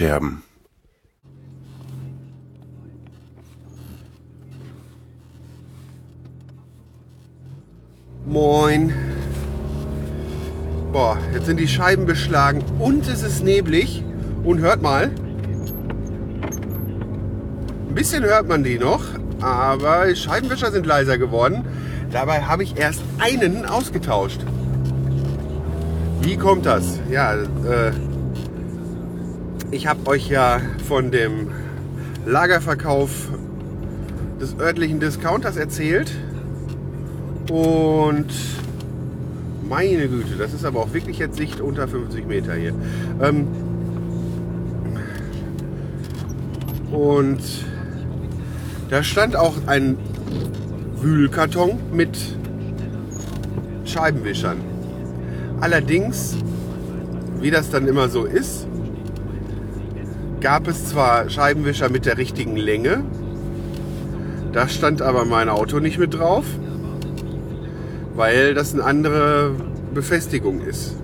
[0.00, 0.42] Die Tonscherben.
[8.24, 8.94] Moin.
[10.92, 14.02] Boah, jetzt sind die Scheiben beschlagen und es ist neblig.
[14.42, 15.10] Und hört mal.
[17.88, 19.04] Ein bisschen hört man die noch,
[19.42, 21.66] aber die Scheibenwischer sind leiser geworden.
[22.10, 24.40] Dabei habe ich erst einen ausgetauscht.
[26.22, 26.98] Wie kommt das?
[27.10, 27.92] Ja, äh,
[29.70, 31.48] ich habe euch ja von dem
[32.26, 33.28] Lagerverkauf
[34.40, 36.12] des örtlichen Discounters erzählt.
[37.50, 38.26] Und
[39.68, 42.74] meine Güte, das ist aber auch wirklich jetzt Sicht unter 50 Meter hier.
[43.22, 43.46] Ähm,
[46.90, 47.40] und
[48.88, 49.96] da stand auch ein
[51.00, 52.18] Wühlkarton mit
[53.84, 54.58] Scheibenwischern.
[55.60, 56.36] Allerdings,
[57.40, 58.66] wie das dann immer so ist,
[60.40, 63.04] gab es zwar Scheibenwischer mit der richtigen Länge,
[64.52, 66.44] da stand aber mein Auto nicht mit drauf,
[68.14, 69.52] weil das eine andere
[69.94, 70.96] Befestigung ist.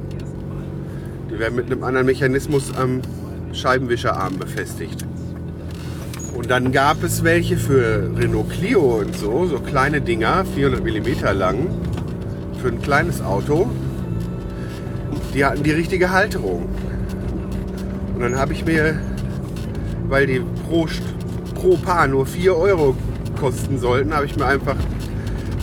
[1.31, 3.03] Die werden mit einem anderen Mechanismus am
[3.53, 5.07] Scheibenwischerarm befestigt.
[6.37, 11.39] Und dann gab es welche für Renault Clio und so, so kleine Dinger, 400 mm
[11.39, 11.67] lang,
[12.61, 13.71] für ein kleines Auto.
[15.35, 16.69] Die hatten die richtige Halterung.
[18.15, 18.99] Und dann habe ich mir,
[20.09, 20.87] weil die pro,
[21.55, 22.97] pro Paar nur 4 Euro
[23.39, 24.77] kosten sollten, habe ich mir einfach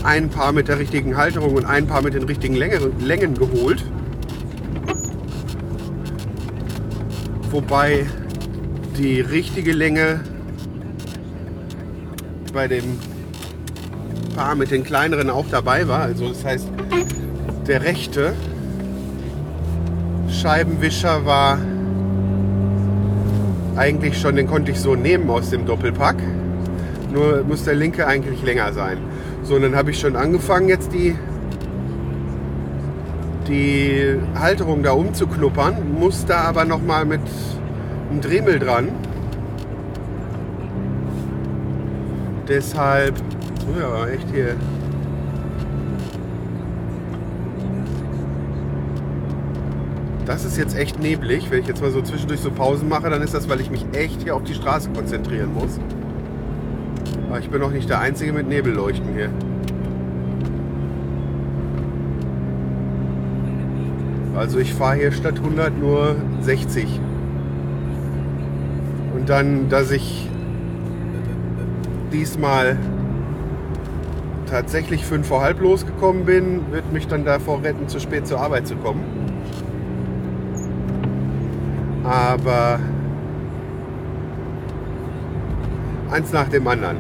[0.04, 3.84] ein Paar mit der richtigen Halterung und ein Paar mit den richtigen Längen geholt.
[7.52, 8.06] Wobei
[8.98, 10.22] die richtige Länge
[12.54, 13.00] bei dem
[14.36, 16.02] Paar mit den kleineren auch dabei war.
[16.02, 16.68] Also das heißt,
[17.68, 18.34] der rechte
[20.30, 21.60] Scheibenwischer war
[23.76, 26.18] eigentlich schon, den konnte ich so nehmen aus dem Doppelpack.
[27.12, 28.98] Nur muss der linke eigentlich länger sein.
[29.44, 31.16] So, und dann habe ich schon angefangen, jetzt die,
[33.48, 37.22] die Halterung da umzuknuppern, muss da aber nochmal mit
[38.10, 38.90] einem Dremel dran.
[42.48, 43.16] Deshalb,
[43.68, 44.56] oh ja, echt hier.
[50.34, 51.52] Das ist jetzt echt neblig.
[51.52, 53.86] Wenn ich jetzt mal so zwischendurch so Pausen mache, dann ist das, weil ich mich
[53.94, 55.80] echt hier auf die Straße konzentrieren muss.
[57.30, 59.30] Aber ich bin noch nicht der Einzige mit Nebelleuchten hier.
[64.36, 67.00] Also ich fahre hier statt 100 nur 60.
[69.14, 70.28] Und dann, dass ich
[72.12, 72.80] diesmal
[74.50, 78.66] tatsächlich fünf vor halb losgekommen bin, wird mich dann davor retten, zu spät zur Arbeit
[78.66, 79.23] zu kommen.
[82.04, 82.80] Aber
[86.12, 86.98] eins nach dem anderen.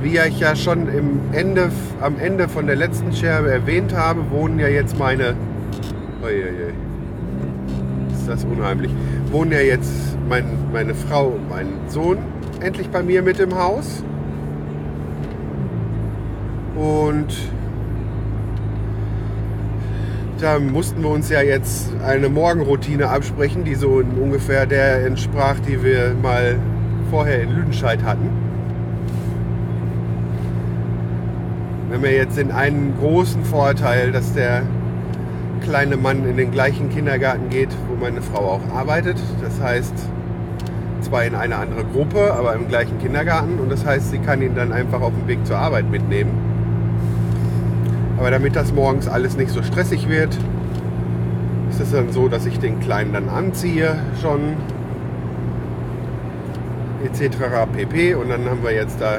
[0.00, 4.58] Wie ich ja schon im Ende, am Ende von der letzten Scherbe erwähnt habe, wohnen
[4.58, 5.36] ja jetzt meine.
[6.22, 6.72] Uiuiui,
[8.12, 8.90] ist das unheimlich.
[9.30, 12.18] Wohnen ja jetzt mein, meine Frau und mein Sohn
[12.60, 14.04] endlich bei mir mit im Haus.
[16.76, 17.34] Und
[20.42, 25.82] da mussten wir uns ja jetzt eine Morgenroutine absprechen, die so ungefähr der entsprach, die
[25.82, 26.56] wir mal
[27.10, 28.28] vorher in Lüdenscheid hatten.
[31.88, 34.62] Wir haben ja jetzt den einen großen Vorteil, dass der
[35.62, 39.18] kleine Mann in den gleichen Kindergarten geht, wo meine Frau auch arbeitet.
[39.42, 39.94] Das heißt,
[41.02, 43.60] zwar in eine andere Gruppe, aber im gleichen Kindergarten.
[43.60, 46.41] Und das heißt, sie kann ihn dann einfach auf dem Weg zur Arbeit mitnehmen.
[48.22, 50.32] Aber damit das morgens alles nicht so stressig wird,
[51.68, 54.54] ist es dann so, dass ich den Kleinen dann anziehe schon
[57.04, 57.36] etc.
[57.72, 58.14] pp.
[58.14, 59.18] Und dann haben wir jetzt da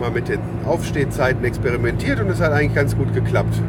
[0.00, 3.60] mal mit den Aufstehzeiten experimentiert und es hat eigentlich ganz gut geklappt.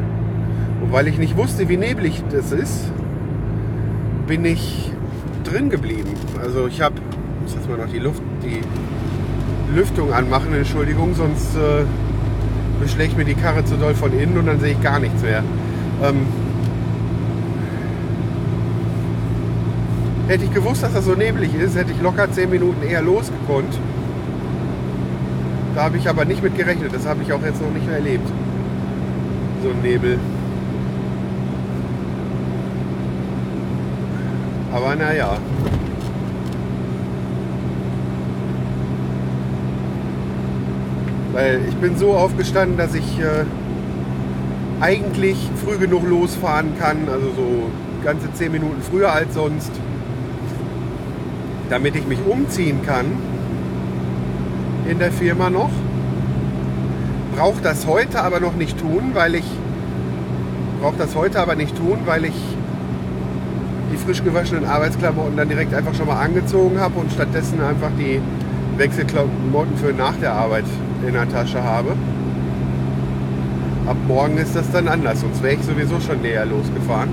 [0.80, 2.90] Und weil ich nicht wusste, wie neblig das ist,
[4.26, 4.90] bin ich
[5.44, 6.14] drin geblieben.
[6.42, 6.94] Also ich habe,
[7.46, 8.62] jetzt mal noch die Luft, die
[9.74, 11.84] Lüftung anmachen, Entschuldigung, sonst äh,
[12.80, 15.42] beschlägt mir die Karre zu doll von innen und dann sehe ich gar nichts mehr.
[16.02, 16.26] Ähm,
[20.28, 23.78] hätte ich gewusst, dass das so neblig ist, hätte ich locker 10 Minuten eher losgekonnt.
[25.74, 27.96] Da habe ich aber nicht mit gerechnet, das habe ich auch jetzt noch nicht mehr
[27.96, 28.28] erlebt.
[29.62, 30.18] So ein Nebel.
[34.72, 35.38] Aber naja.
[41.36, 43.44] Weil ich bin so aufgestanden, dass ich äh,
[44.80, 47.70] eigentlich früh genug losfahren kann, also so
[48.02, 49.70] ganze 10 Minuten früher als sonst,
[51.68, 53.04] damit ich mich umziehen kann
[54.88, 55.68] in der Firma noch.
[57.36, 59.44] Brauche das heute aber noch nicht tun, weil ich
[60.80, 62.56] brauche das heute aber nicht tun, weil ich
[63.92, 68.22] die frisch gewaschenen Arbeitsklamotten dann direkt einfach schon mal angezogen habe und stattdessen einfach die
[68.78, 70.64] Wechselklamotten für nach der Arbeit
[71.06, 71.92] in der Tasche habe.
[73.86, 77.08] Ab morgen ist das dann anders, sonst wäre ich sowieso schon näher losgefahren.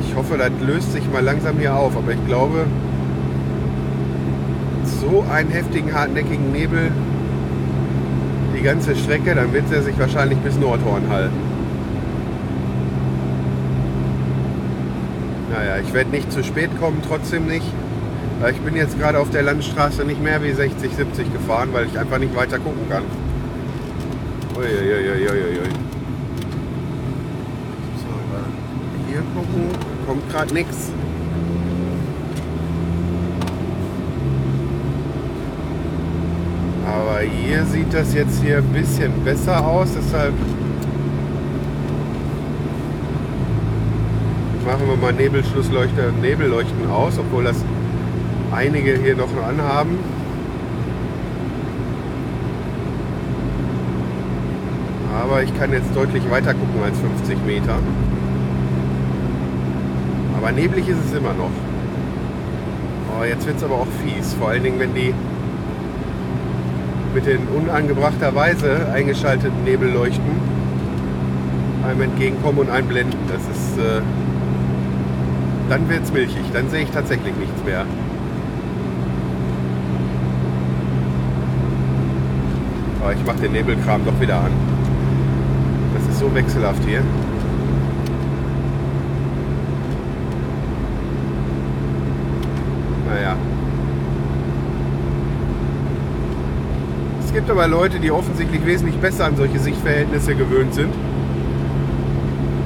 [0.00, 2.66] Ich hoffe, das löst sich mal langsam hier auf, aber ich glaube,
[4.84, 6.90] so einen heftigen, hartnäckigen Nebel
[8.56, 11.51] die ganze Strecke, dann wird er sich wahrscheinlich bis Nordhorn halten.
[15.52, 17.66] Naja, ich werde nicht zu spät kommen, trotzdem nicht.
[18.50, 21.98] Ich bin jetzt gerade auf der Landstraße nicht mehr wie 60, 70 gefahren, weil ich
[21.98, 23.02] einfach nicht weiter gucken kann.
[24.56, 25.68] Uiuiuiuiui.
[27.98, 28.08] So,
[29.08, 29.68] hier gucken,
[30.06, 30.90] kommt gerade nichts.
[36.86, 40.34] Aber hier sieht das jetzt hier ein bisschen besser aus, deshalb
[44.64, 47.56] machen wir mal Nebelschlussleuchter, Nebelleuchten aus, obwohl das
[48.52, 49.98] einige hier noch anhaben.
[55.22, 57.78] Aber ich kann jetzt deutlich weiter gucken als 50 Meter.
[60.36, 61.50] Aber neblig ist es immer noch.
[63.18, 64.34] Oh, jetzt wird es aber auch fies.
[64.34, 65.14] Vor allen Dingen, wenn die
[67.14, 70.52] mit den unangebrachterweise eingeschalteten Nebelleuchten
[71.86, 73.18] einem entgegenkommen und einblenden.
[73.28, 73.78] Das ist.
[73.78, 74.02] Äh,
[75.72, 76.42] dann wird es milchig.
[76.52, 77.86] Dann sehe ich tatsächlich nichts mehr.
[83.00, 84.50] Aber ich mache den Nebelkram doch wieder an.
[85.94, 87.00] Das ist so wechselhaft hier.
[93.08, 93.34] Naja.
[97.24, 100.92] Es gibt aber Leute, die offensichtlich wesentlich besser an solche Sichtverhältnisse gewöhnt sind,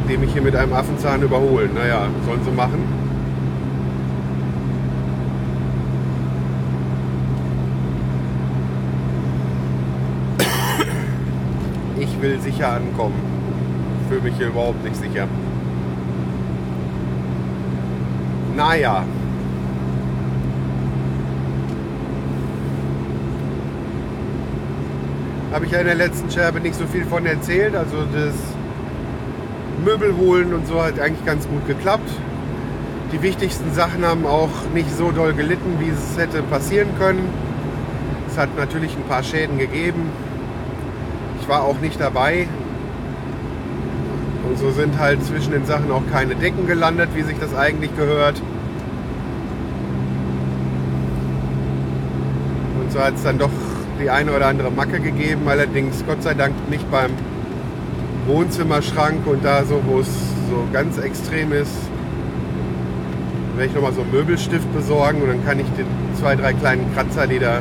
[0.09, 1.71] die mich hier mit einem Affenzahn überholen.
[1.75, 2.83] Naja, sollen sie machen.
[11.99, 13.15] Ich will sicher ankommen.
[14.09, 15.27] Fühle mich hier überhaupt nicht sicher.
[18.57, 19.05] Naja,
[25.57, 27.75] habe ich ja in der letzten Scherbe nicht so viel von erzählt.
[27.75, 28.35] Also das
[29.87, 32.11] Möbel holen und so hat eigentlich ganz gut geklappt.
[33.13, 37.29] Die wichtigsten Sachen haben auch nicht so doll gelitten, wie es hätte passieren können.
[38.27, 40.11] Es hat natürlich ein paar Schäden gegeben.
[41.41, 42.49] Ich war auch nicht dabei.
[44.49, 47.97] Und so sind halt zwischen den Sachen auch keine Decken gelandet, wie sich das eigentlich
[47.97, 48.43] gehört.
[52.81, 53.51] Und so hat es dann doch
[54.03, 57.13] die eine oder andere Macke gegeben, allerdings Gott sei Dank nicht beim
[58.27, 60.09] Wohnzimmerschrank und da so, wo es
[60.51, 61.73] so ganz extrem ist,
[63.57, 65.85] werde ich nochmal so einen Möbelstift besorgen und dann kann ich die
[66.21, 67.61] zwei, drei kleinen Kratzer, die da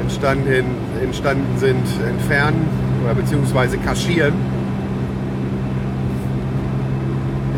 [0.00, 0.66] entstanden,
[1.02, 2.66] entstanden sind, entfernen
[3.04, 4.34] oder beziehungsweise kaschieren.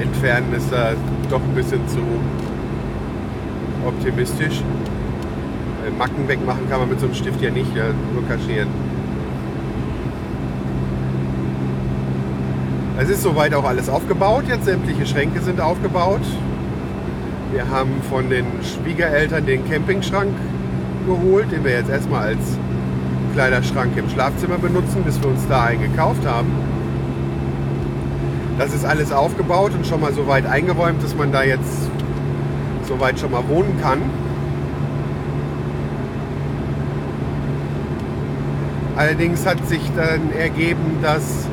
[0.00, 0.92] Entfernen ist da
[1.30, 1.98] doch ein bisschen zu
[3.86, 4.62] optimistisch.
[5.98, 8.68] Macken wegmachen kann man mit so einem Stift ja nicht, ja, nur kaschieren.
[12.96, 14.44] Es ist soweit auch alles aufgebaut.
[14.46, 16.20] Jetzt sämtliche Schränke sind aufgebaut.
[17.52, 20.32] Wir haben von den Schwiegereltern den Campingschrank
[21.04, 22.56] geholt, den wir jetzt erstmal als
[23.32, 26.52] Kleiderschrank im Schlafzimmer benutzen, bis wir uns da einen gekauft haben.
[28.58, 31.90] Das ist alles aufgebaut und schon mal so weit eingeräumt, dass man da jetzt
[32.86, 33.98] so weit schon mal wohnen kann.
[38.94, 41.48] Allerdings hat sich dann ergeben, dass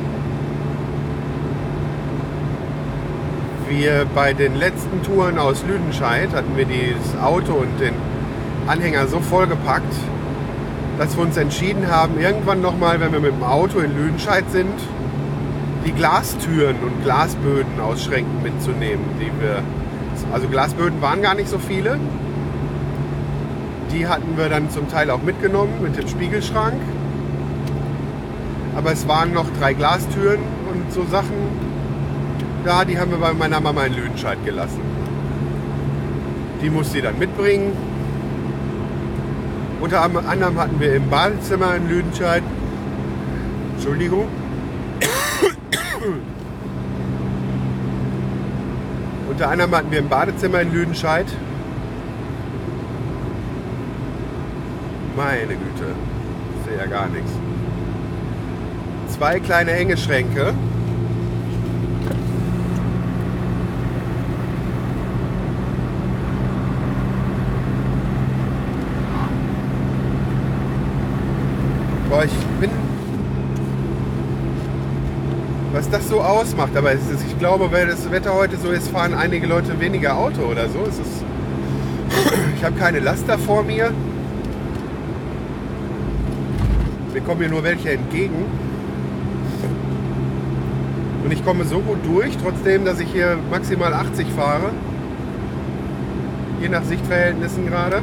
[3.76, 7.94] wir bei den letzten Touren aus Lüdenscheid hatten wir das Auto und den
[8.66, 9.94] Anhänger so vollgepackt,
[10.98, 14.74] dass wir uns entschieden haben, irgendwann nochmal, wenn wir mit dem Auto in Lüdenscheid sind,
[15.86, 19.62] die Glastüren und Glasböden aus Schränken mitzunehmen, die wir.
[20.32, 21.98] Also Glasböden waren gar nicht so viele.
[23.90, 26.80] Die hatten wir dann zum Teil auch mitgenommen mit dem Spiegelschrank.
[28.76, 31.61] Aber es waren noch drei Glastüren und so Sachen
[32.64, 34.80] da, die haben wir bei meiner Mama in Lüdenscheid gelassen.
[36.62, 37.72] Die muss sie dann mitbringen.
[39.80, 42.44] Unter anderem hatten wir im Badezimmer in Lüdenscheid,
[43.74, 44.28] Entschuldigung,
[49.28, 51.26] unter anderem hatten wir im Badezimmer in Lüdenscheid,
[55.16, 55.96] meine Güte,
[56.60, 57.32] ich sehe ja gar nichts,
[59.08, 60.54] zwei kleine Hängeschränke.
[72.12, 72.68] Boah, ich bin.
[75.72, 79.14] Was das so ausmacht, aber ist, ich glaube, weil das Wetter heute so ist, fahren
[79.14, 80.80] einige Leute weniger Auto oder so.
[80.86, 81.24] Es ist,
[82.58, 83.92] ich habe keine Laster vor mir.
[87.14, 88.44] Mir kommen mir nur welche entgegen.
[91.24, 94.68] Und ich komme so gut durch, trotzdem, dass ich hier maximal 80 fahre.
[96.60, 98.02] Je nach Sichtverhältnissen gerade.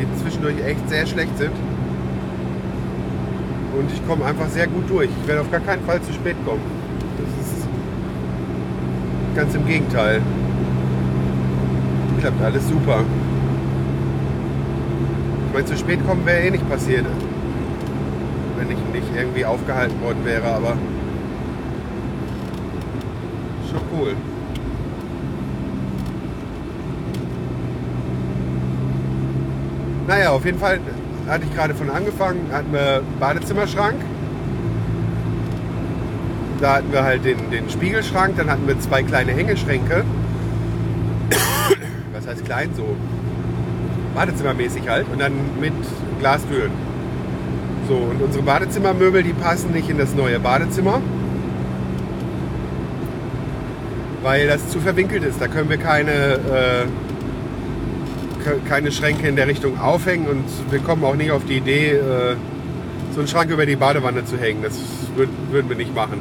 [0.00, 1.52] Die zwischendurch echt sehr schlecht sind.
[3.78, 5.08] Und ich komme einfach sehr gut durch.
[5.22, 6.60] Ich werde auf gar keinen Fall zu spät kommen.
[7.16, 7.68] Das ist
[9.36, 10.20] ganz im Gegenteil.
[12.18, 13.04] Klappt alles super.
[15.46, 17.06] Ich meine, zu spät kommen wäre eh nicht passiert.
[18.58, 20.76] Wenn ich nicht irgendwie aufgehalten worden wäre, aber
[23.70, 24.16] schon cool.
[30.08, 30.80] Naja, auf jeden Fall
[31.28, 33.96] hatte ich gerade von angefangen, hatten wir Badezimmerschrank.
[36.60, 40.04] Da hatten wir halt den, den Spiegelschrank, dann hatten wir zwei kleine Hängeschränke.
[42.12, 42.96] Was heißt klein so?
[44.14, 45.74] Badezimmermäßig halt und dann mit
[46.18, 46.72] Glastüren.
[47.86, 51.00] So, und unsere Badezimmermöbel, die passen nicht in das neue Badezimmer,
[54.22, 55.40] weil das zu verwinkelt ist.
[55.40, 56.86] Da können wir keine äh,
[58.68, 62.36] keine Schränke in der Richtung aufhängen und wir kommen auch nicht auf die Idee, äh,
[63.12, 64.62] so einen Schrank über die Badewanne zu hängen.
[64.62, 64.78] Das
[65.16, 66.20] würden wir nicht machen.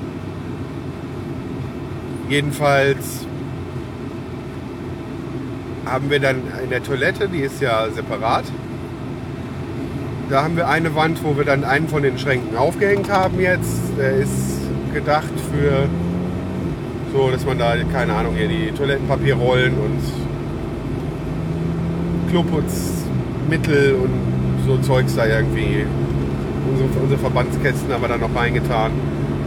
[2.30, 3.26] Jedenfalls
[5.86, 8.44] haben wir dann in der Toilette, die ist ja separat,
[10.30, 13.80] da haben wir eine Wand, wo wir dann einen von den Schränken aufgehängt haben jetzt.
[13.98, 14.60] Der ist
[14.94, 15.88] gedacht für
[17.14, 20.27] so, dass man da, keine Ahnung, hier die Toilettenpapierrollen und
[22.30, 25.86] Kloputzmittel und so Zeugs da irgendwie.
[26.70, 28.92] Unsere, unsere Verbandskästen haben wir da noch reingetan,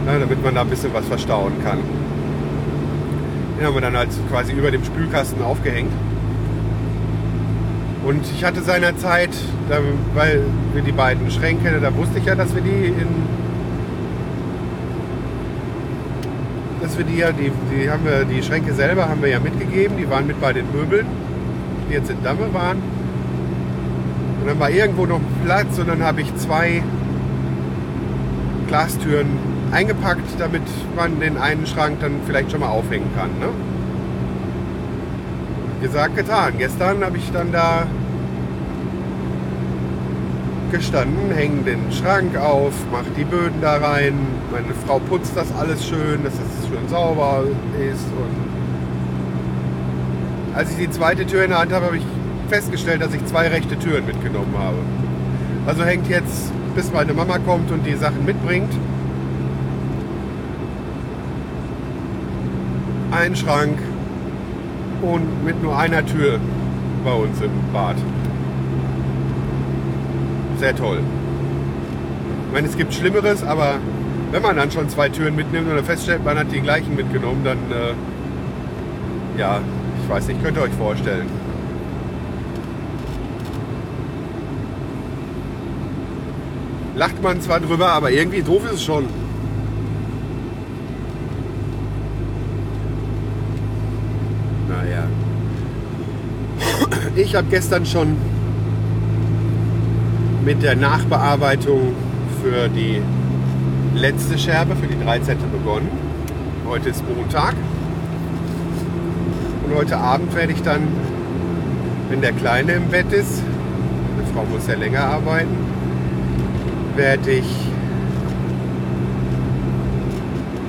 [0.07, 1.77] ja, damit man da ein bisschen was verstauen kann.
[3.57, 5.91] Den haben wir dann halt quasi über dem Spülkasten aufgehängt.
[8.03, 9.29] Und ich hatte seinerzeit,
[9.69, 9.77] da,
[10.15, 10.41] weil
[10.73, 13.07] wir die beiden Schränke, da wusste ich ja, dass wir die in.
[16.81, 19.97] Dass wir die ja, die, die haben wir, die Schränke selber haben wir ja mitgegeben,
[19.97, 21.05] die waren mit bei den Möbeln
[21.91, 22.77] die jetzt in Damme waren.
[24.41, 26.81] Und dann war irgendwo noch Platz und dann habe ich zwei
[28.67, 29.27] Glastüren
[29.71, 30.63] eingepackt, damit
[30.95, 33.29] man den einen Schrank dann vielleicht schon mal aufhängen kann.
[33.39, 33.49] Ne?
[35.81, 36.53] Gesagt, getan.
[36.57, 37.85] Gestern habe ich dann da
[40.71, 44.13] gestanden, hängen den Schrank auf, mache die Böden da rein.
[44.51, 47.43] Meine Frau putzt das alles schön, dass es schön sauber
[47.77, 48.40] ist und
[50.53, 52.03] als ich die zweite Tür in der Hand habe, habe ich
[52.49, 54.77] festgestellt, dass ich zwei rechte Türen mitgenommen habe.
[55.65, 58.71] Also hängt jetzt, bis meine Mama kommt und die Sachen mitbringt,
[63.11, 63.77] ein Schrank
[65.01, 66.39] und mit nur einer Tür
[67.03, 67.95] bei uns im Bad.
[70.59, 70.99] Sehr toll.
[72.47, 73.75] Ich meine, es gibt Schlimmeres, aber
[74.31, 77.57] wenn man dann schon zwei Türen mitnimmt oder feststellt, man hat die gleichen mitgenommen, dann
[77.71, 79.61] äh, ja,
[80.03, 81.27] ich weiß nicht, könnt ihr euch vorstellen.
[86.95, 89.05] Lacht man zwar drüber, aber irgendwie doof ist es schon.
[94.67, 95.03] Naja.
[97.15, 98.17] Ich habe gestern schon
[100.43, 101.93] mit der Nachbearbeitung
[102.43, 103.01] für die
[103.95, 105.37] letzte Scherbe, für die 13.
[105.51, 105.89] begonnen.
[106.67, 107.55] Heute ist Montag.
[109.71, 110.81] Und heute Abend werde ich dann,
[112.09, 113.41] wenn der Kleine im Bett ist,
[114.17, 115.55] meine Frau muss ja länger arbeiten,
[116.97, 117.45] werde ich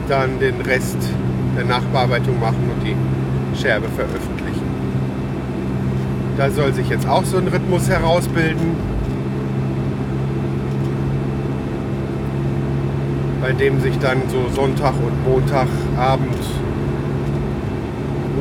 [0.09, 0.99] dann den Rest
[1.57, 2.95] der Nachbearbeitung machen und die
[3.61, 4.63] Scherbe veröffentlichen.
[6.37, 8.77] Da soll sich jetzt auch so ein Rhythmus herausbilden,
[13.41, 16.39] bei dem sich dann so Sonntag und Montagabend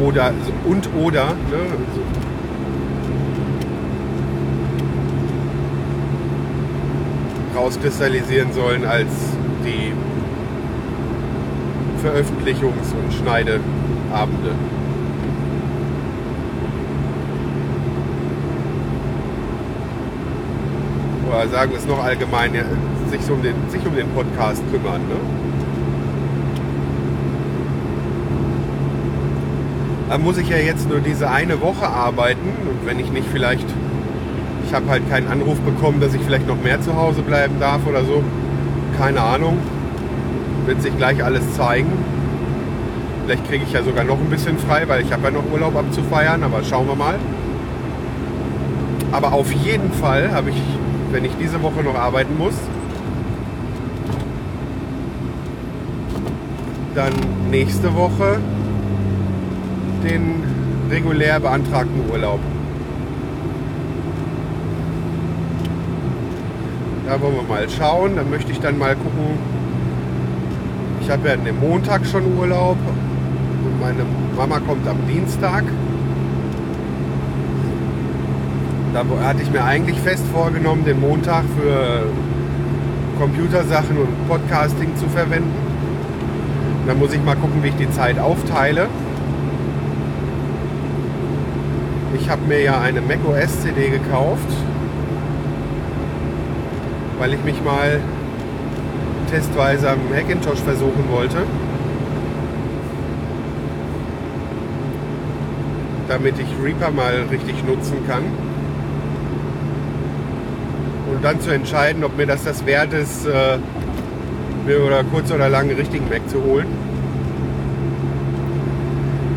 [0.02, 0.32] oder
[0.66, 1.26] und oder.
[1.26, 1.78] Ne?
[7.62, 9.10] rauskristallisieren sollen als
[9.64, 9.94] die
[12.04, 14.56] Veröffentlichungs- und Schneideabende.
[21.30, 22.54] Oder sagen wir es noch allgemein,
[23.10, 25.02] sich um den, sich um den Podcast kümmern.
[25.08, 25.51] Ne?
[30.18, 33.66] Muss ich ja jetzt nur diese eine Woche arbeiten und wenn ich nicht vielleicht,
[34.68, 37.88] ich habe halt keinen Anruf bekommen, dass ich vielleicht noch mehr zu Hause bleiben darf
[37.88, 38.22] oder so,
[38.98, 39.58] keine Ahnung,
[40.66, 41.92] wird sich gleich alles zeigen.
[43.26, 45.78] Vielleicht kriege ich ja sogar noch ein bisschen frei, weil ich habe ja noch Urlaub
[45.78, 47.16] abzufeiern, aber schauen wir mal.
[49.14, 50.62] Aber auf jeden Fall habe ich,
[51.12, 52.56] wenn ich diese Woche noch arbeiten muss,
[56.96, 57.14] dann
[57.50, 58.40] nächste Woche
[60.04, 60.44] den
[60.90, 62.40] regulär beantragten Urlaub.
[67.08, 68.16] Da wollen wir mal schauen.
[68.16, 69.38] Dann möchte ich dann mal gucken.
[71.02, 72.78] Ich habe ja den Montag schon Urlaub.
[73.66, 74.06] Und meine
[74.38, 75.64] Mama kommt am Dienstag.
[78.94, 82.04] Da hatte ich mir eigentlich fest vorgenommen, den Montag für
[83.18, 85.54] Computersachen und Podcasting zu verwenden.
[86.88, 88.88] Dann muss ich mal gucken, wie ich die Zeit aufteile.
[92.22, 94.48] Ich habe mir ja eine macOS CD gekauft,
[97.18, 98.00] weil ich mich mal
[99.32, 101.38] testweise am Macintosh versuchen wollte.
[106.08, 108.24] Damit ich Reaper mal richtig nutzen kann.
[111.12, 113.58] Und dann zu entscheiden, ob mir das das wert ist, äh,
[114.66, 116.91] mir oder kurz oder lang einen richtigen Mac zu holen.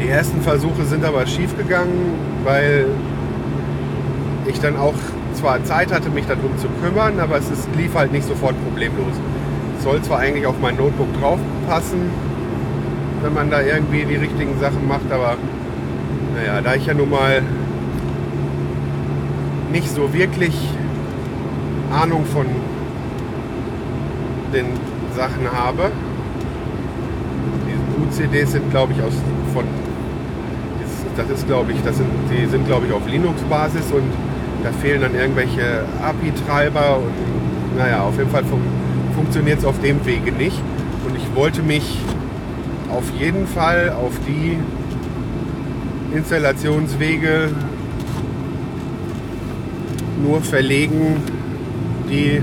[0.04, 2.12] Die ersten Versuche sind aber schief gegangen,
[2.44, 2.84] weil
[4.46, 4.92] ich dann auch
[5.32, 9.14] zwar Zeit hatte, mich darum zu kümmern, aber es ist, lief halt nicht sofort problemlos.
[9.78, 12.00] Es soll zwar eigentlich auf mein Notebook draufpassen,
[13.22, 15.36] wenn man da irgendwie die richtigen Sachen macht, aber
[16.36, 17.40] naja, da ich ja nun mal
[19.72, 20.54] nicht so wirklich
[21.90, 22.44] Ahnung von
[24.52, 24.66] den
[25.16, 25.90] Sachen habe.
[27.66, 29.14] Die UCDs sind, glaube ich, aus,
[29.54, 29.64] von
[31.16, 34.10] das ist glaube ich, das sind, die sind glaube ich auf Linux-Basis und
[34.62, 38.60] da fehlen dann irgendwelche API-Treiber und naja, auf jeden Fall fun
[39.14, 40.60] funktioniert es auf dem Wege nicht.
[41.06, 41.98] Und ich wollte mich
[42.90, 44.58] auf jeden Fall auf die
[46.16, 47.50] Installationswege
[50.22, 51.16] nur verlegen,
[52.08, 52.40] die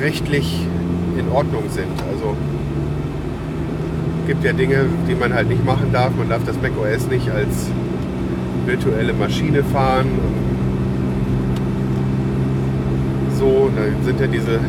[0.00, 0.66] rechtlich
[1.18, 1.92] in Ordnung sind.
[2.12, 2.36] Also
[4.26, 6.10] gibt ja Dinge, die man halt nicht machen darf.
[6.16, 7.68] Man darf das macOS nicht als
[8.66, 10.06] virtuelle Maschine fahren.
[13.38, 14.60] So, da sind ja diese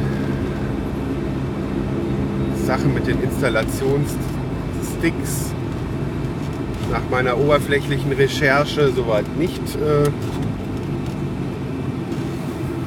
[2.66, 5.52] Sachen mit den Installationssticks
[6.92, 10.06] nach meiner oberflächlichen Recherche soweit nicht, äh,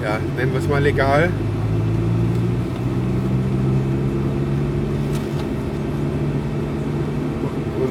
[0.02, 1.30] ja, nennen wir es mal legal.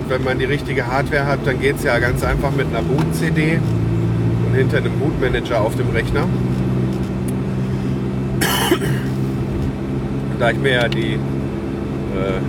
[0.07, 3.59] Wenn man die richtige Hardware hat, dann geht es ja ganz einfach mit einer Boot-CD
[4.45, 6.27] und hinter einem Bootmanager auf dem Rechner.
[10.39, 12.39] da ich mir ja die äh,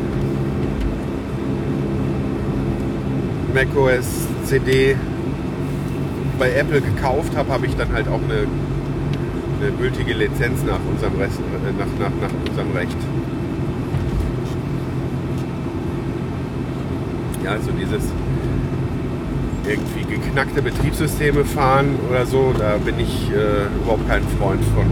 [3.55, 4.97] macOS CD
[6.39, 8.47] bei Apple gekauft habe, habe ich dann halt auch eine,
[9.61, 12.97] eine gültige Lizenz nach unserem, Rest, äh, nach, nach, nach unserem Recht.
[17.47, 18.03] Ja, so dieses
[19.65, 24.85] irgendwie geknackte Betriebssysteme fahren oder so, da bin ich äh, überhaupt kein Freund von.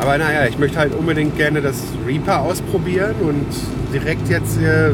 [0.00, 3.46] Aber naja, ich möchte halt unbedingt gerne das Reaper ausprobieren und
[3.94, 4.90] direkt jetzt äh,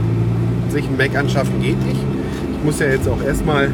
[0.74, 2.00] sich ein Mac anschaffen geht nicht.
[2.58, 3.70] Ich muss ja jetzt auch erstmal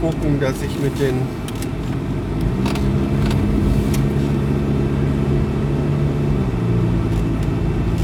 [0.00, 1.14] gucken, dass ich mit den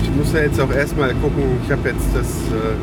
[0.03, 2.75] ich muss ja jetzt auch erstmal gucken, ich habe jetzt das äh.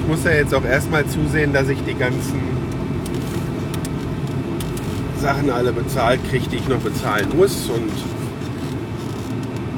[0.00, 2.53] Ich muss ja jetzt auch erstmal zusehen, dass ich die ganzen
[5.24, 7.70] Sachen alle bezahlt kriege, die ich noch bezahlen muss.
[7.70, 7.90] Und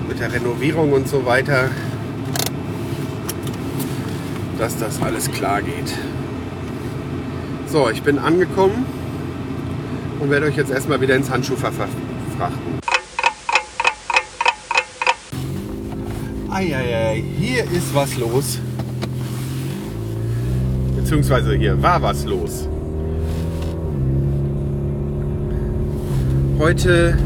[0.09, 1.71] mit der Renovierung und so weiter
[4.59, 5.95] dass das alles klar geht.
[7.67, 8.87] So, ich bin angekommen
[10.19, 12.81] und werde euch jetzt erstmal wieder ins Handschuhfach verfrachten.
[16.51, 18.59] Eieiei, hier ist was los.
[20.97, 22.67] Beziehungsweise hier war was los.
[26.59, 27.19] Heute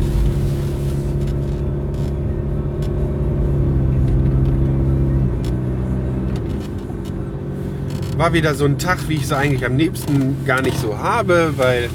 [8.16, 11.54] war wieder so ein Tag, wie ich es eigentlich am liebsten gar nicht so habe,
[11.56, 11.88] weil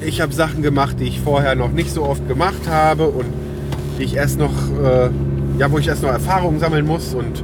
[0.00, 3.26] ich habe Sachen gemacht, die ich vorher noch nicht so oft gemacht habe und
[3.98, 5.10] die ich erst noch, äh,
[5.58, 7.12] ja, wo ich erst noch Erfahrungen sammeln muss.
[7.12, 7.42] Und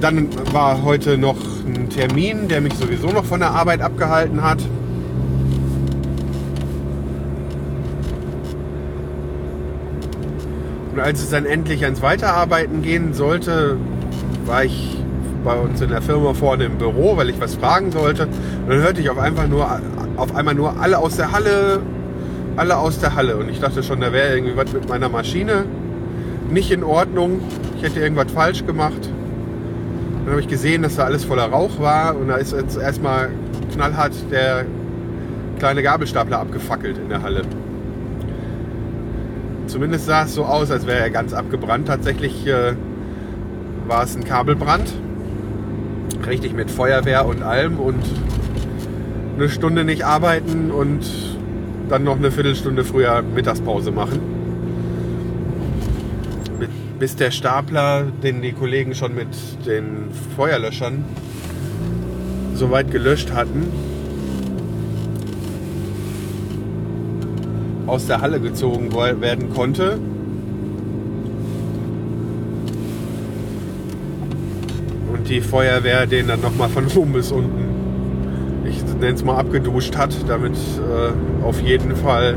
[0.00, 4.60] dann war heute noch ein Termin, der mich sowieso noch von der Arbeit abgehalten hat.
[10.96, 13.76] Und als es dann endlich ans Weiterarbeiten gehen sollte,
[14.46, 14.96] war ich
[15.44, 18.22] bei uns in der Firma vorne im Büro, weil ich was fragen sollte.
[18.22, 19.68] Und dann hörte ich auf einmal nur,
[20.16, 21.80] auf einmal nur alle aus der Halle,
[22.56, 23.36] alle aus der Halle.
[23.36, 25.66] Und ich dachte schon, da wäre irgendwie was mit meiner Maschine
[26.48, 27.40] nicht in Ordnung.
[27.76, 29.10] Ich hätte irgendwas falsch gemacht.
[30.24, 33.28] Dann habe ich gesehen, dass da alles voller Rauch war und da ist jetzt erstmal
[33.74, 34.64] knallhart der
[35.58, 37.42] kleine Gabelstapler abgefackelt in der Halle.
[39.76, 41.88] Zumindest sah es so aus, als wäre er ganz abgebrannt.
[41.88, 42.72] Tatsächlich äh,
[43.86, 44.90] war es ein Kabelbrand
[46.26, 48.02] richtig mit Feuerwehr und allem und
[49.36, 51.04] eine Stunde nicht arbeiten und
[51.90, 54.18] dann noch eine Viertelstunde früher Mittagspause machen.
[56.98, 59.28] Bis der Stapler, den die Kollegen schon mit
[59.66, 61.04] den Feuerlöschern
[62.54, 63.70] soweit gelöscht hatten,
[67.86, 69.98] aus der Halle gezogen werden konnte,
[75.28, 77.64] die Feuerwehr den dann nochmal von oben bis unten,
[78.64, 82.36] ich nenne es mal abgeduscht hat, damit äh, auf jeden Fall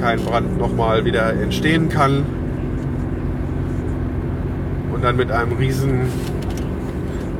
[0.00, 2.24] kein Brand nochmal wieder entstehen kann.
[4.92, 6.02] Und dann mit einem riesen,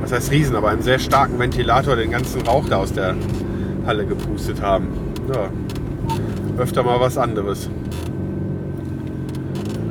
[0.01, 3.15] was heißt riesen, aber einem sehr starken Ventilator den ganzen Rauch da aus der
[3.85, 4.87] Halle gepustet haben.
[5.31, 5.49] Ja,
[6.57, 7.69] öfter mal was anderes.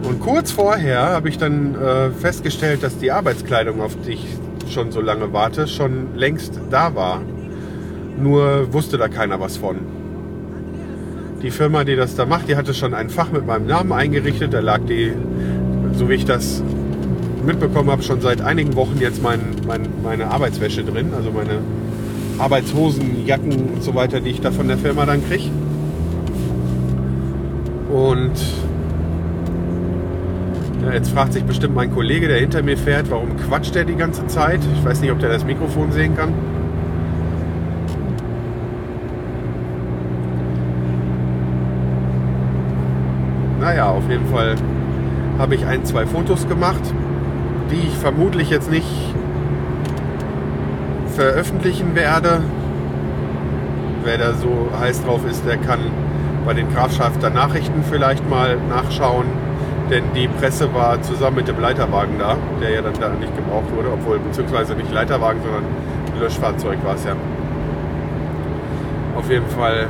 [0.03, 4.27] Und kurz vorher habe ich dann äh, festgestellt, dass die Arbeitskleidung, auf die ich
[4.68, 7.21] schon so lange warte, schon längst da war.
[8.18, 9.79] Nur wusste da keiner was von.
[11.42, 14.53] Die Firma, die das da macht, die hatte schon ein Fach mit meinem Namen eingerichtet.
[14.53, 15.12] Da lag die,
[15.95, 16.62] so wie ich das
[17.45, 21.12] mitbekommen habe, schon seit einigen Wochen jetzt mein, mein, meine Arbeitswäsche drin.
[21.16, 21.59] Also meine
[22.42, 25.48] Arbeitshosen, Jacken und so weiter, die ich da von der Firma dann kriege.
[27.88, 28.33] Und
[30.83, 33.94] ja, jetzt fragt sich bestimmt mein Kollege, der hinter mir fährt, warum quatscht er die
[33.94, 34.59] ganze Zeit?
[34.74, 36.33] Ich weiß nicht, ob der das Mikrofon sehen kann.
[43.61, 44.57] Naja, auf jeden Fall
[45.38, 46.83] habe ich ein, zwei Fotos gemacht,
[47.70, 48.88] die ich vermutlich jetzt nicht
[51.12, 52.42] veröffentlichen werde.
[54.05, 55.81] Wer da so heiß drauf ist, der kann
[56.44, 59.27] bei den Grafschafter Nachrichten vielleicht mal nachschauen
[59.92, 63.70] denn die Presse war zusammen mit dem Leiterwagen da, der ja dann da nicht gebraucht
[63.77, 65.64] wurde, obwohl beziehungsweise nicht Leiterwagen, sondern
[66.18, 67.14] Löschfahrzeug war es ja.
[69.16, 69.88] Auf jeden Fall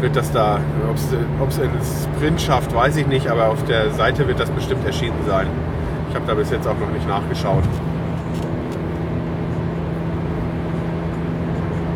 [0.00, 0.60] wird das da,
[1.40, 4.86] ob es ins Print schafft, weiß ich nicht, aber auf der Seite wird das bestimmt
[4.86, 5.48] erschienen sein.
[6.08, 7.64] Ich habe da bis jetzt auch noch nicht nachgeschaut.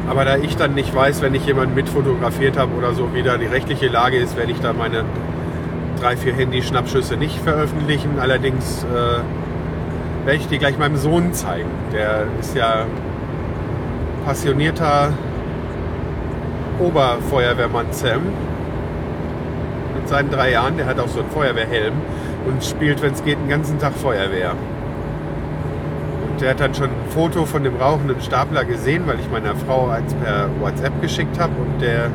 [0.08, 3.38] Aber da ich dann nicht weiß, wenn ich jemanden mitfotografiert habe oder so, wie da
[3.38, 5.04] die rechtliche Lage ist, werde ich da meine
[6.00, 8.18] drei, vier Handy-Schnappschüsse nicht veröffentlichen.
[8.20, 11.70] Allerdings äh, werde ich die gleich meinem Sohn zeigen.
[11.92, 12.86] Der ist ja
[14.24, 15.12] passionierter
[16.78, 18.22] Oberfeuerwehrmann Sam.
[19.96, 21.94] Mit seinen drei Jahren, der hat auch so einen Feuerwehrhelm
[22.46, 24.54] und spielt, wenn es geht, den ganzen Tag Feuerwehr.
[26.40, 29.88] Der hat dann schon ein Foto von dem rauchenden Stapler gesehen, weil ich meiner Frau
[29.88, 32.10] eins per WhatsApp geschickt habe und der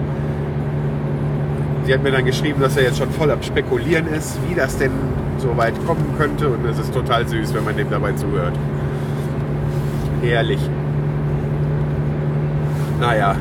[1.89, 4.77] sie hat mir dann geschrieben, dass er jetzt schon voll am Spekulieren ist, wie das
[4.77, 4.91] denn
[5.39, 6.47] so weit kommen könnte.
[6.49, 8.53] Und es ist total süß, wenn man dem dabei zuhört.
[10.21, 10.60] Herrlich.
[12.99, 13.36] Naja.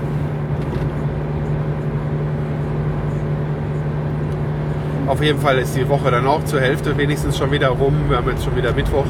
[5.06, 7.94] Auf jeden Fall ist die Woche dann auch zur Hälfte wenigstens schon wieder rum.
[8.08, 9.06] Wir haben jetzt schon wieder Mittwoch.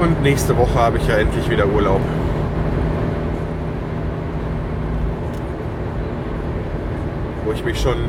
[0.00, 2.00] Und nächste Woche habe ich ja endlich wieder Urlaub.
[7.44, 8.08] wo ich mich schon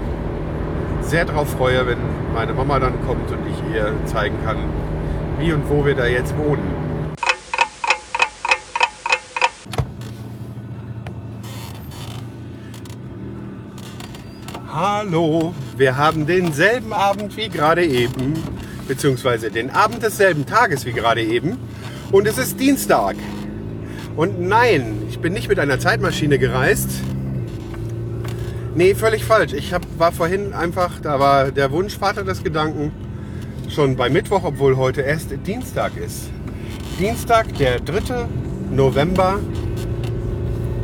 [1.01, 1.97] sehr darauf freue, wenn
[2.33, 4.57] meine Mama dann kommt und ich ihr zeigen kann,
[5.39, 6.63] wie und wo wir da jetzt wohnen.
[14.71, 18.33] Hallo, wir haben denselben Abend wie gerade eben,
[18.87, 21.57] beziehungsweise den Abend desselben Tages wie gerade eben.
[22.15, 23.17] Und es ist Dienstag.
[24.15, 26.89] Und nein, ich bin nicht mit einer Zeitmaschine gereist.
[28.73, 29.51] Nee, völlig falsch.
[29.51, 32.93] Ich hab, war vorhin einfach, da war der Wunschvater des Gedanken,
[33.67, 36.29] schon bei Mittwoch, obwohl heute erst Dienstag ist.
[36.97, 38.27] Dienstag, der 3.
[38.71, 39.41] November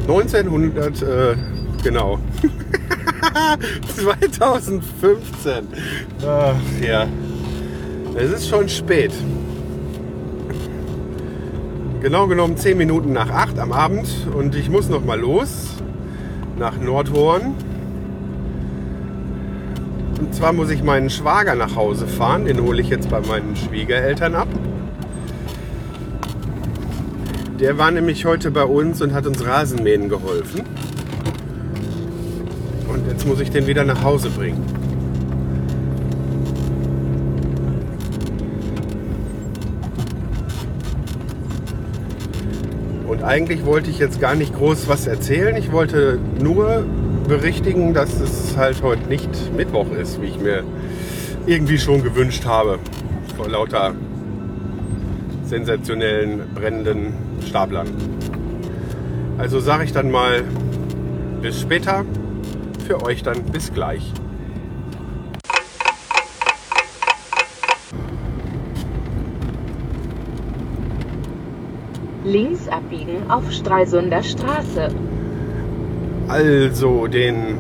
[0.01, 1.35] 1900, äh,
[1.81, 2.19] genau.
[3.95, 5.67] 2015.
[6.27, 7.07] Ach, ja.
[8.17, 9.13] Es ist schon spät.
[12.01, 15.75] Genau genommen 10 Minuten nach 8 am Abend und ich muss noch mal los
[16.57, 17.53] nach Nordhorn.
[20.19, 22.45] Und zwar muss ich meinen Schwager nach Hause fahren.
[22.45, 24.47] Den hole ich jetzt bei meinen Schwiegereltern ab.
[27.59, 30.61] Der war nämlich heute bei uns und hat uns Rasenmähen geholfen.
[32.87, 34.65] Und jetzt muss ich den wieder nach Hause bringen.
[43.21, 45.55] Und eigentlich wollte ich jetzt gar nicht groß was erzählen.
[45.55, 46.83] Ich wollte nur
[47.27, 50.63] berichtigen, dass es halt heute nicht Mittwoch ist, wie ich mir
[51.45, 52.79] irgendwie schon gewünscht habe.
[53.37, 53.93] Vor lauter
[55.43, 57.13] sensationellen, brennenden
[57.47, 57.89] Staplern.
[59.37, 60.43] Also sage ich dann mal
[61.43, 62.05] bis später
[62.87, 64.11] für euch dann bis gleich.
[72.31, 74.87] Links abbiegen auf Stralsunder Straße.
[76.29, 77.59] Also, den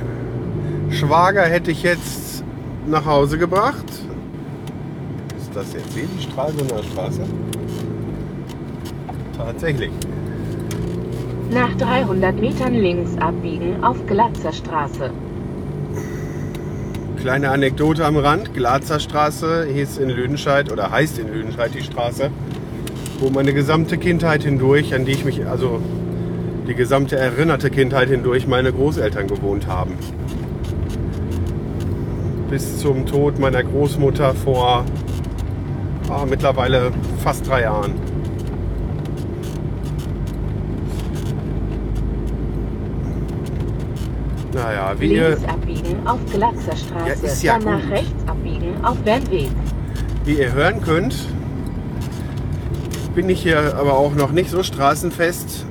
[0.89, 2.45] Schwager hätte ich jetzt
[2.87, 3.85] nach Hause gebracht.
[5.37, 7.21] Ist das jetzt hier die Stralsunder Straße?
[9.35, 9.91] Tatsächlich.
[11.51, 15.11] Nach 300 Metern links abbiegen auf Glatzer Straße.
[17.19, 18.53] Kleine Anekdote am Rand.
[18.53, 22.31] Glatzer Straße hieß in Lüdenscheid oder heißt in Lüdenscheid die Straße,
[23.21, 25.79] wo meine gesamte Kindheit hindurch, an die ich mich, also
[26.67, 29.93] die gesamte erinnerte Kindheit hindurch, meine Großeltern gewohnt haben.
[32.49, 34.85] Bis zum Tod meiner Großmutter vor
[36.09, 36.91] ah, mittlerweile
[37.23, 37.93] fast drei Jahren.
[44.53, 47.47] Naja, wie ihr, Links abbiegen auf Glatzer Straße.
[47.47, 47.91] Ja, ja Danach gut.
[47.91, 49.49] rechts abbiegen auf Bernweg.
[50.25, 51.15] wie ihr hören könnt,
[53.15, 55.65] bin ich hier aber auch noch nicht so straßenfest.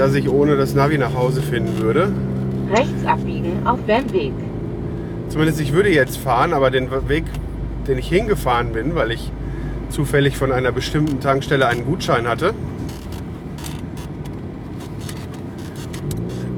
[0.00, 2.10] dass ich ohne das Navi nach Hause finden würde.
[2.72, 4.32] Rechts abbiegen auf Bernweg.
[5.28, 7.24] Zumindest ich würde jetzt fahren, aber den Weg,
[7.86, 9.30] den ich hingefahren bin, weil ich
[9.90, 12.54] zufällig von einer bestimmten Tankstelle einen Gutschein hatte,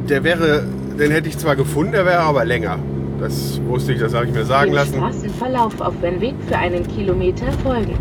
[0.08, 0.64] der wäre,
[0.98, 2.78] den hätte ich zwar gefunden, der wäre aber länger.
[3.18, 5.00] Das wusste ich, das habe ich mir sagen Dem lassen.
[5.42, 7.96] Straßenverlauf auf Bernweg für einen Kilometer folgen.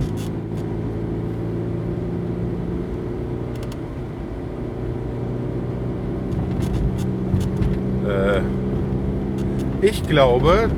[8.07, 8.41] Äh,
[9.85, 10.69] ich glaube,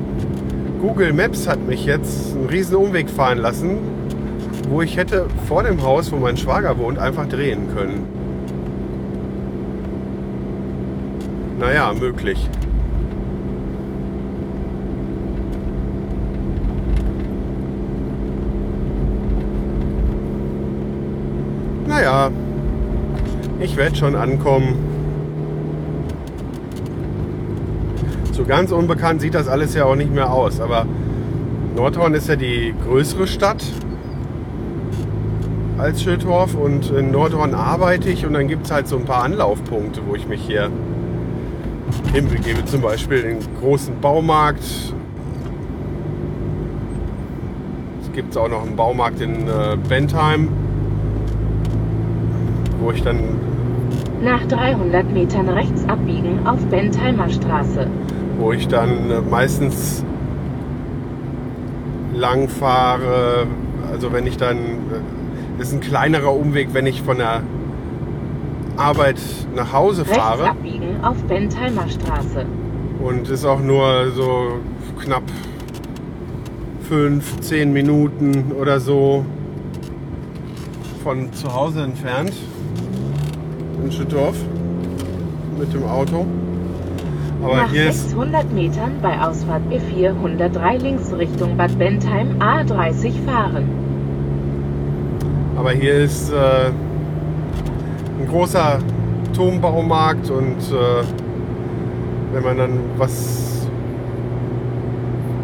[0.80, 3.78] Google Maps hat mich jetzt einen riesen Umweg fahren lassen,
[4.70, 8.06] wo ich hätte vor dem Haus, wo mein Schwager wohnt, einfach drehen können.
[11.58, 12.48] Naja, möglich.
[21.94, 22.28] Naja,
[23.60, 24.74] ich werde schon ankommen.
[28.32, 30.60] So ganz unbekannt sieht das alles ja auch nicht mehr aus.
[30.60, 30.86] Aber
[31.76, 33.64] Nordhorn ist ja die größere Stadt
[35.78, 39.22] als Schildorf und in Nordhorn arbeite ich und dann gibt es halt so ein paar
[39.22, 40.72] Anlaufpunkte, wo ich mich hier
[42.12, 42.64] hinbegebe.
[42.64, 44.64] Zum Beispiel den großen Baumarkt.
[48.02, 50.48] Es gibt auch noch einen Baumarkt in äh, Bentheim,
[52.84, 53.18] wo ich dann
[54.22, 57.86] Nach 300 Metern rechts abbiegen auf Bentheimer Straße.
[58.38, 60.04] wo ich dann äh, meistens
[62.14, 63.46] lang fahre.
[63.90, 67.42] Also wenn ich dann, äh, ist ein kleinerer Umweg, wenn ich von der
[68.76, 69.20] Arbeit
[69.54, 72.44] nach Hause Rechts fahre abbiegen auf Bentheimer Straße.
[73.00, 74.58] und ist auch nur so
[75.00, 75.22] knapp
[76.88, 79.24] fünf, zehn Minuten oder so
[81.04, 82.32] von zu Hause entfernt
[83.84, 84.36] in Schüttorf.
[85.58, 86.26] mit dem Auto.
[87.42, 93.12] Aber Nach hier ist 600 Metern bei Ausfahrt B4 103 links Richtung Bad Bentheim A30
[93.24, 93.68] fahren.
[95.56, 96.70] Aber hier ist äh,
[98.20, 98.78] ein großer
[99.34, 101.04] Turmbaumarkt und äh,
[102.32, 103.52] wenn man dann was.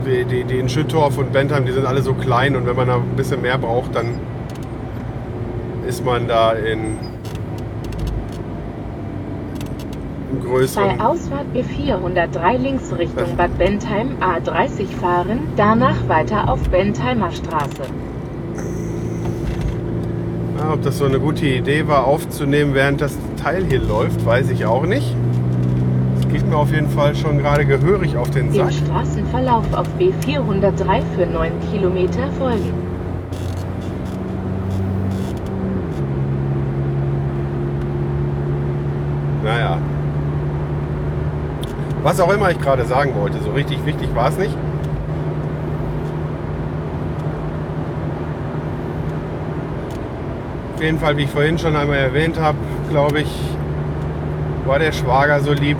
[0.07, 2.88] Die, die, die in Schüttorf und Bentheim, die sind alle so klein und wenn man
[2.88, 4.07] da ein bisschen mehr braucht, dann
[5.87, 6.96] ist man da in
[10.30, 10.98] im größeren.
[10.98, 17.83] Bei Ausfahrt B4 103 links Richtung Bad Bentheim A30 fahren, danach weiter auf Bentheimer Straße.
[20.59, 24.50] Ja, ob das so eine gute Idee war, aufzunehmen, während das Teil hier läuft, weiß
[24.50, 25.14] ich auch nicht.
[26.18, 28.72] Es geht mir auf jeden Fall schon gerade gehörig auf den Dem Sack.
[28.72, 32.72] Straßenverlauf auf B4 103 für 9 Kilometer folgen.
[39.42, 39.79] Naja.
[42.03, 44.57] Was auch immer ich gerade sagen wollte, so richtig wichtig war es nicht.
[50.75, 52.57] Auf jeden Fall, wie ich vorhin schon einmal erwähnt habe,
[52.89, 53.31] glaube ich,
[54.65, 55.77] war der Schwager so lieb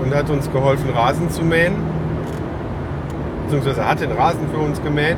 [0.00, 1.74] und hat uns geholfen, Rasen zu mähen.
[3.44, 5.16] Beziehungsweise hat den Rasen für uns gemäht.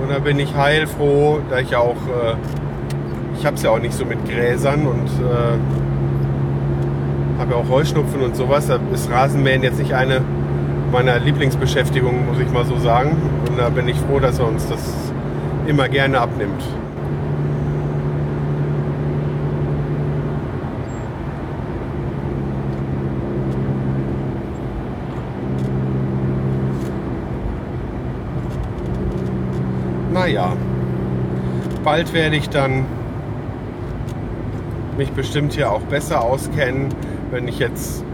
[0.00, 2.36] Und da bin ich heilfroh, da ich ja auch, äh,
[3.44, 5.58] ich habe es ja auch nicht so mit Gräsern und äh,
[7.38, 8.68] habe ja auch Heuschnupfen und sowas.
[8.68, 10.22] Da ist Rasenmähen jetzt nicht eine
[10.90, 13.14] meiner Lieblingsbeschäftigungen, muss ich mal so sagen.
[13.46, 14.80] Und da bin ich froh, dass er uns das
[15.66, 16.62] immer gerne abnimmt.
[30.14, 30.56] Naja,
[31.84, 32.86] bald werde ich dann
[34.96, 36.88] mich bestimmt hier auch besser auskennen,
[37.30, 38.04] wenn ich jetzt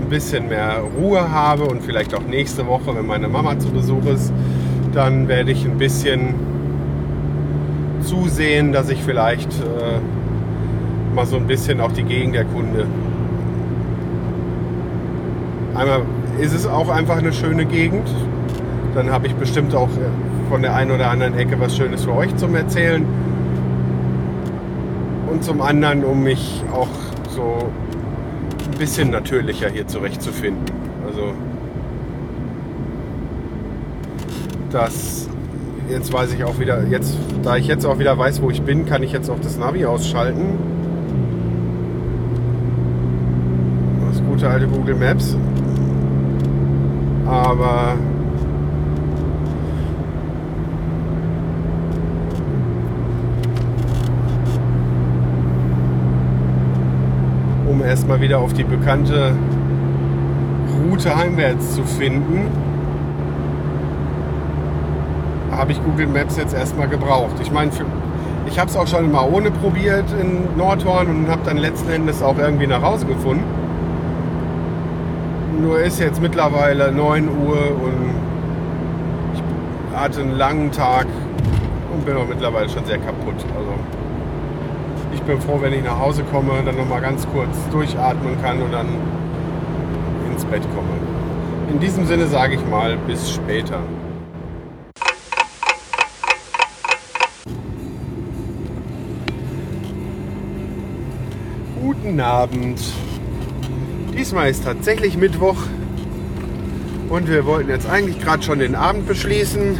[0.00, 4.04] ein bisschen mehr Ruhe habe und vielleicht auch nächste Woche, wenn meine Mama zu Besuch
[4.06, 4.32] ist,
[4.92, 6.34] dann werde ich ein bisschen
[8.02, 12.86] zusehen, dass ich vielleicht äh, mal so ein bisschen auch die Gegend erkunde.
[15.74, 16.02] Einmal
[16.40, 18.08] ist es auch einfach eine schöne Gegend.
[18.94, 22.14] Dann habe ich bestimmt auch äh, von der einen oder anderen Ecke was Schönes für
[22.14, 23.04] euch zum Erzählen.
[25.30, 26.88] Und zum anderen, um mich auch
[27.30, 27.70] so
[28.70, 30.64] ein bisschen natürlicher hier zurechtzufinden.
[31.06, 31.32] Also
[34.70, 35.28] das
[35.90, 38.86] jetzt weiß ich auch wieder, jetzt, da ich jetzt auch wieder weiß, wo ich bin,
[38.86, 40.58] kann ich jetzt auch das Navi ausschalten.
[44.10, 45.36] Das gute alte Google Maps.
[47.26, 47.96] Aber
[57.84, 59.32] erstmal wieder auf die bekannte
[60.82, 62.48] Route heimwärts zu finden,
[65.50, 67.34] habe ich Google Maps jetzt erstmal gebraucht.
[67.40, 67.70] Ich meine,
[68.46, 72.22] ich habe es auch schon mal ohne probiert in Nordhorn und habe dann letzten Endes
[72.22, 73.44] auch irgendwie nach Hause gefunden.
[75.60, 78.14] Nur ist jetzt mittlerweile 9 Uhr und
[79.34, 81.06] ich hatte einen langen Tag
[81.92, 83.36] und bin auch mittlerweile schon sehr kaputt.
[83.56, 83.72] Also
[85.26, 88.88] bin froh, wenn ich nach Hause komme, dann nochmal ganz kurz durchatmen kann und dann
[90.30, 90.88] ins Bett komme.
[91.70, 93.80] In diesem Sinne sage ich mal, bis später.
[101.80, 102.80] Guten Abend.
[104.12, 105.56] Diesmal ist tatsächlich Mittwoch
[107.08, 109.78] und wir wollten jetzt eigentlich gerade schon den Abend beschließen,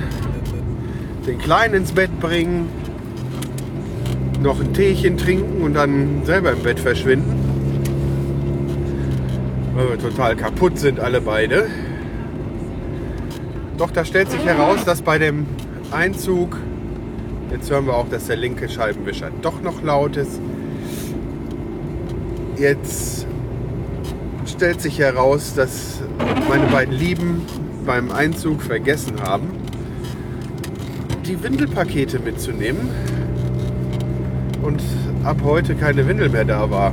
[1.26, 2.68] den Kleinen ins Bett bringen,
[4.45, 7.32] noch ein Teechen trinken und dann selber im Bett verschwinden.
[9.74, 11.66] Weil wir total kaputt sind, alle beide.
[13.78, 15.47] Doch da stellt sich heraus, dass bei dem
[15.90, 16.59] Einzug,
[17.51, 20.38] jetzt hören wir auch, dass der linke Scheibenwischer doch noch laut ist.
[22.57, 23.26] Jetzt
[24.47, 26.03] stellt sich heraus, dass
[26.49, 27.42] meine beiden Lieben
[27.86, 29.49] beim Einzug vergessen haben,
[31.26, 32.90] die Windelpakete mitzunehmen
[34.65, 34.83] und
[35.25, 36.93] ab heute keine Windel mehr da war.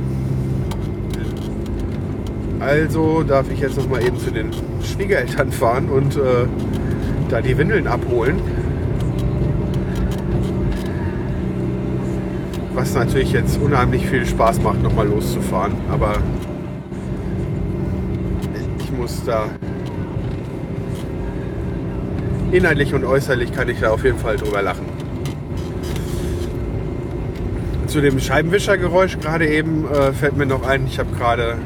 [2.60, 4.50] Also darf ich jetzt noch mal eben zu den
[4.84, 6.46] Schwiegereltern fahren und äh,
[7.28, 8.36] da die Windeln abholen.
[12.74, 15.72] Was natürlich jetzt unheimlich viel Spaß macht, noch mal loszufahren.
[15.90, 16.16] Aber
[18.78, 19.46] ich muss da
[22.52, 24.91] inhaltlich und äußerlich kann ich da auf jeden Fall drüber lachen.
[27.92, 31.58] Zu dem Scheibenwischergeräusch gerade eben äh, fällt mir noch ein, ich habe gerade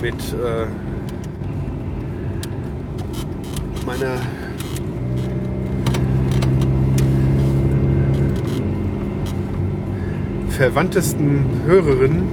[0.00, 0.66] mit äh,
[3.86, 4.16] meiner
[10.48, 12.24] verwandtesten Hörerin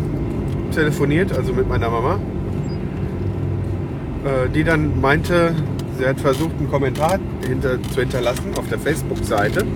[0.74, 2.20] telefoniert, also mit meiner Mama,
[4.26, 5.54] äh, die dann meinte,
[6.00, 9.68] sie hat versucht, einen Kommentar hinter, zu hinterlassen auf der Facebook-Seite.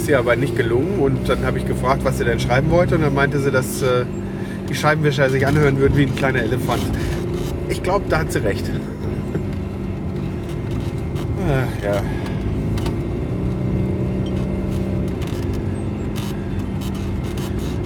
[0.00, 2.94] Ist ihr aber nicht gelungen und dann habe ich gefragt, was sie denn schreiben wollte
[2.94, 4.06] und dann meinte sie, dass äh,
[4.66, 6.80] die Scheibenwischer sich anhören würden wie ein kleiner Elefant.
[7.68, 8.64] Ich glaube, da hat sie recht.
[11.46, 12.02] Ach, ja.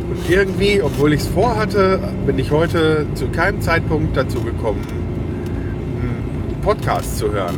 [0.08, 4.82] Und irgendwie, obwohl ich es vorhatte, bin ich heute zu keinem Zeitpunkt dazu gekommen,
[6.00, 7.56] einen Podcast zu hören.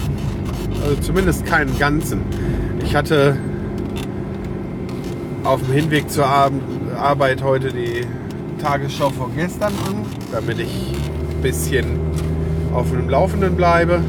[0.82, 2.22] Also zumindest keinen ganzen.
[2.82, 3.36] Ich hatte
[5.46, 8.04] auf dem Hinweg zur Arbeit heute die
[8.60, 10.92] Tagesschau von gestern an, damit ich
[11.30, 12.00] ein bisschen
[12.74, 14.00] auf dem Laufenden bleibe.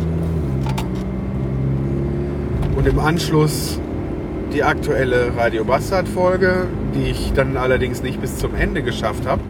[2.75, 3.79] Und im Anschluss
[4.51, 6.65] die aktuelle Radio Bastard Folge,
[6.95, 9.41] die ich dann allerdings nicht bis zum Ende geschafft habe.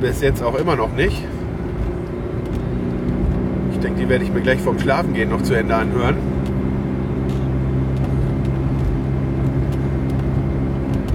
[0.00, 1.22] Bis jetzt auch immer noch nicht.
[3.72, 6.31] Ich denke, die werde ich mir gleich vorm Schlafengehen noch zu Ende anhören.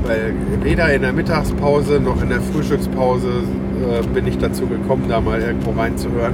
[0.08, 0.34] Weil
[0.64, 5.42] weder in der Mittagspause noch in der Frühstückspause äh, bin ich dazu gekommen, da mal
[5.42, 6.34] irgendwo reinzuhören.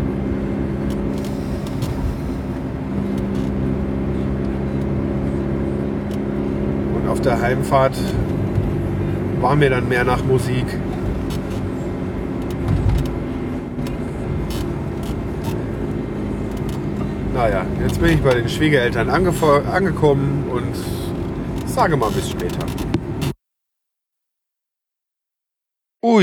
[6.95, 7.97] Und auf der Heimfahrt
[9.41, 10.65] war mir dann mehr nach Musik.
[17.33, 22.67] Naja, jetzt bin ich bei den Schwiegereltern angekommen und sage mal bis später.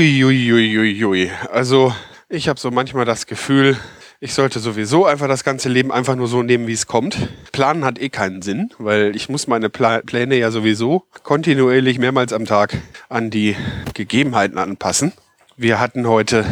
[0.01, 0.79] Uiuiuiui.
[0.79, 1.31] Ui, ui, ui.
[1.51, 1.93] Also
[2.27, 3.77] ich habe so manchmal das Gefühl,
[4.19, 7.29] ich sollte sowieso einfach das ganze Leben einfach nur so nehmen, wie es kommt.
[7.51, 12.33] Planen hat eh keinen Sinn, weil ich muss meine Pla Pläne ja sowieso kontinuierlich mehrmals
[12.33, 12.79] am Tag
[13.09, 13.55] an die
[13.93, 15.13] Gegebenheiten anpassen.
[15.55, 16.45] Wir hatten heute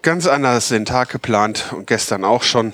[0.00, 2.72] ganz anders den Tag geplant und gestern auch schon.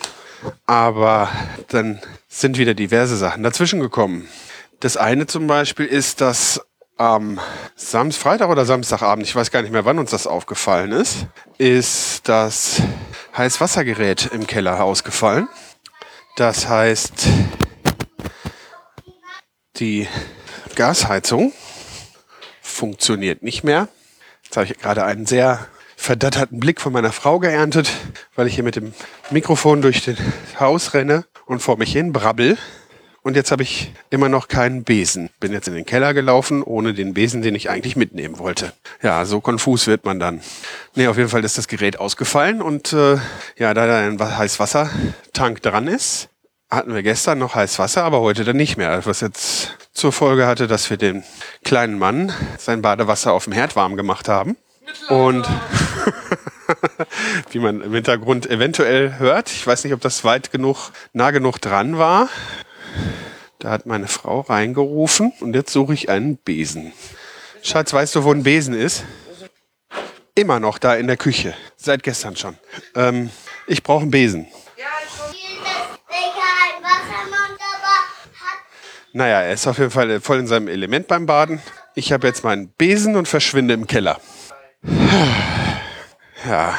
[0.67, 1.29] Aber
[1.67, 1.99] dann
[2.29, 4.29] sind wieder diverse Sachen dazwischen gekommen.
[4.79, 6.61] Das eine zum Beispiel ist, dass
[6.97, 7.39] am
[7.75, 11.27] Samstag, Freitag oder Samstagabend, ich weiß gar nicht mehr, wann uns das aufgefallen ist,
[11.59, 12.83] ist das
[13.37, 15.49] Heißwassergerät im Keller ausgefallen.
[16.37, 17.27] Das heißt,
[19.77, 20.09] die
[20.75, 21.53] Gasheizung
[22.63, 23.89] funktioniert nicht mehr.
[24.43, 25.67] Jetzt habe ich gerade einen sehr
[25.97, 27.91] verdatterten Blick von meiner Frau geerntet,
[28.35, 28.95] weil ich hier mit dem
[29.31, 30.17] Mikrofon durch das
[30.61, 32.59] Haus renne und vor mich hin brabbel.
[33.27, 35.31] Und jetzt habe ich immer noch keinen Besen.
[35.41, 38.73] Bin jetzt in den Keller gelaufen, ohne den Besen, den ich eigentlich mitnehmen wollte.
[39.03, 40.43] Ja, so konfus wird man dann.
[40.95, 43.17] Nee, auf jeden Fall ist das Gerät ausgefallen und äh,
[43.59, 46.29] ja, da da ein Heißwassertank dran ist,
[46.71, 49.05] hatten wir gestern noch heiß Wasser, aber heute dann nicht mehr.
[49.07, 51.25] Was jetzt zur Folge hatte, dass wir den
[51.65, 54.57] kleinen Mann sein Badewasser auf dem Herd warm gemacht haben.
[55.09, 55.49] Und
[57.51, 61.59] wie man im Hintergrund eventuell hört, ich weiß nicht, ob das weit genug, nah genug
[61.59, 62.29] dran war.
[63.59, 66.93] Da hat meine Frau reingerufen und jetzt suche ich einen Besen.
[67.63, 69.05] Schatz, weißt du, wo ein Besen ist?
[70.35, 71.55] Immer noch da in der Küche.
[71.77, 72.57] Seit gestern schon.
[72.95, 73.31] Ähm,
[73.67, 74.47] ich brauche einen Besen.
[79.13, 81.63] Naja, er ist auf jeden Fall voll in seinem Element beim Baden.
[81.95, 84.21] Ich habe jetzt meinen Besen und verschwinde im Keller.
[86.47, 86.79] Ja.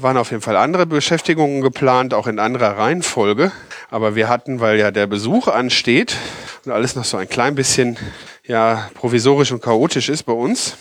[0.00, 3.50] Waren auf jeden Fall andere Beschäftigungen geplant, auch in anderer Reihenfolge.
[3.90, 6.16] Aber wir hatten, weil ja der Besuch ansteht
[6.64, 7.98] und alles noch so ein klein bisschen
[8.44, 10.76] ja, provisorisch und chaotisch ist bei uns,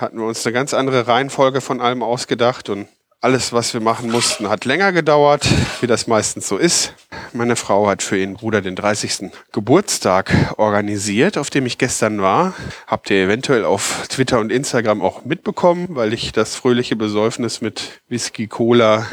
[0.00, 2.88] hatten wir uns eine ganz andere Reihenfolge von allem ausgedacht und
[3.20, 5.44] alles, was wir machen mussten, hat länger gedauert,
[5.80, 6.94] wie das meistens so ist.
[7.32, 9.30] Meine Frau hat für ihren Bruder den 30.
[9.50, 12.54] Geburtstag organisiert, auf dem ich gestern war.
[12.86, 18.00] Habt ihr eventuell auf Twitter und Instagram auch mitbekommen, weil ich das fröhliche Besäufnis mit
[18.08, 19.06] Whisky, Cola,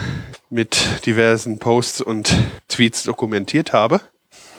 [0.51, 2.36] mit diversen Posts und
[2.68, 4.01] Tweets dokumentiert habe.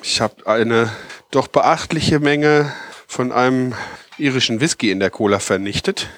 [0.03, 0.91] Ich habe eine
[1.31, 2.73] doch beachtliche Menge
[3.07, 3.75] von einem
[4.19, 6.09] irischen Whisky in der Cola vernichtet.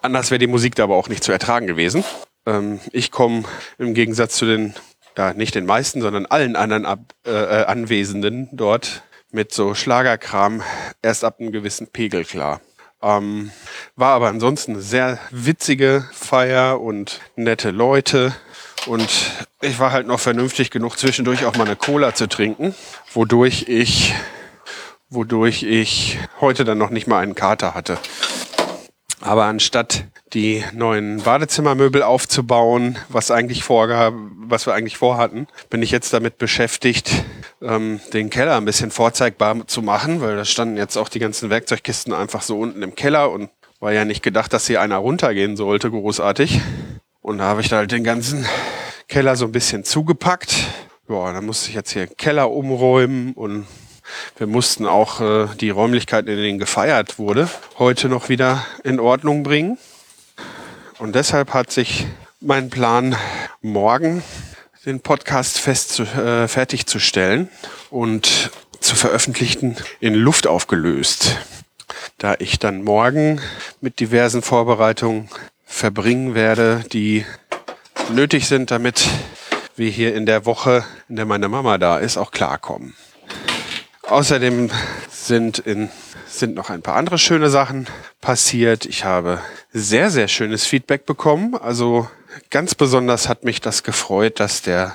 [0.00, 2.02] Anders wäre die Musik da aber auch nicht zu ertragen gewesen.
[2.46, 3.44] Ähm, ich komme
[3.78, 4.74] im Gegensatz zu den,
[5.16, 10.62] ja, nicht den meisten, sondern allen anderen Ab äh, äh, Anwesenden dort mit so Schlagerkram
[11.00, 12.60] erst ab einem gewissen Pegel klar.
[13.00, 13.50] Ähm,
[13.96, 18.34] war aber ansonsten eine sehr witzige Feier und nette Leute.
[18.86, 19.08] Und
[19.60, 22.74] ich war halt noch vernünftig genug, zwischendurch auch mal eine Cola zu trinken,
[23.12, 24.14] wodurch ich
[25.12, 27.98] wodurch ich heute dann noch nicht mal einen Kater hatte.
[29.20, 35.90] Aber anstatt die neuen Badezimmermöbel aufzubauen, was eigentlich vorgab, was wir eigentlich vorhatten, bin ich
[35.90, 37.24] jetzt damit beschäftigt,
[37.60, 41.50] ähm, den Keller ein bisschen vorzeigbar zu machen, weil da standen jetzt auch die ganzen
[41.50, 45.56] Werkzeugkisten einfach so unten im Keller und war ja nicht gedacht, dass hier einer runtergehen
[45.56, 46.60] sollte, großartig.
[47.20, 48.46] Und da habe ich halt den ganzen
[49.08, 50.54] Keller so ein bisschen zugepackt.
[51.08, 53.66] Ja, dann musste ich jetzt hier Keller umräumen und
[54.36, 59.42] wir mussten auch äh, die Räumlichkeiten, in denen gefeiert wurde, heute noch wieder in Ordnung
[59.42, 59.78] bringen.
[61.02, 62.06] Und deshalb hat sich
[62.38, 63.16] mein Plan,
[63.60, 64.22] morgen
[64.86, 67.48] den Podcast fest zu, äh, fertigzustellen
[67.90, 71.38] und zu veröffentlichen, in Luft aufgelöst.
[72.18, 73.40] Da ich dann morgen
[73.80, 75.28] mit diversen Vorbereitungen
[75.66, 77.26] verbringen werde, die
[78.12, 79.08] nötig sind, damit
[79.74, 82.94] wir hier in der Woche, in der meine Mama da ist, auch klarkommen.
[84.02, 84.70] Außerdem
[85.10, 85.90] sind, in,
[86.38, 87.86] sind noch ein paar andere schöne Sachen
[88.20, 88.86] passiert.
[88.86, 89.40] Ich habe
[89.72, 91.54] sehr, sehr schönes Feedback bekommen.
[91.54, 92.08] Also
[92.50, 94.94] ganz besonders hat mich das gefreut, dass der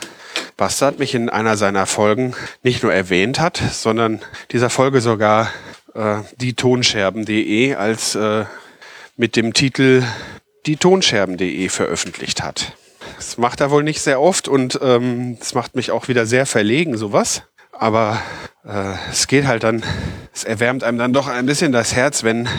[0.56, 2.34] Bastard mich in einer seiner Folgen
[2.64, 4.22] nicht nur erwähnt hat, sondern
[4.52, 5.52] dieser Folge sogar
[5.94, 8.46] äh, die Tonscherben.de als äh,
[9.16, 10.04] mit dem Titel
[10.66, 12.74] die Tonscherben.de veröffentlicht hat.
[13.16, 16.46] Das macht er wohl nicht sehr oft und ähm, das macht mich auch wieder sehr
[16.46, 17.44] verlegen, sowas.
[17.80, 18.22] Aber
[18.66, 19.84] äh, es geht halt dann,
[20.34, 22.50] es erwärmt einem dann doch ein bisschen das Herz, wenn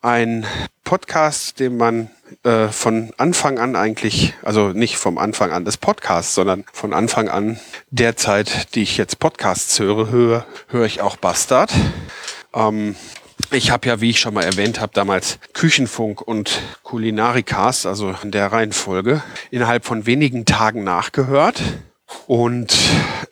[0.00, 0.46] ein
[0.84, 2.10] Podcast, den man
[2.44, 7.28] äh, von Anfang an eigentlich, also nicht vom Anfang an des Podcasts, sondern von Anfang
[7.28, 7.58] an
[7.90, 11.72] der Zeit, die ich jetzt Podcasts höre, höre, höre ich auch Bastard.
[12.54, 12.94] Ähm,
[13.50, 18.30] ich habe ja, wie ich schon mal erwähnt habe, damals Küchenfunk und Kulinarikast, also in
[18.30, 21.60] der Reihenfolge, innerhalb von wenigen Tagen nachgehört.
[22.26, 22.76] Und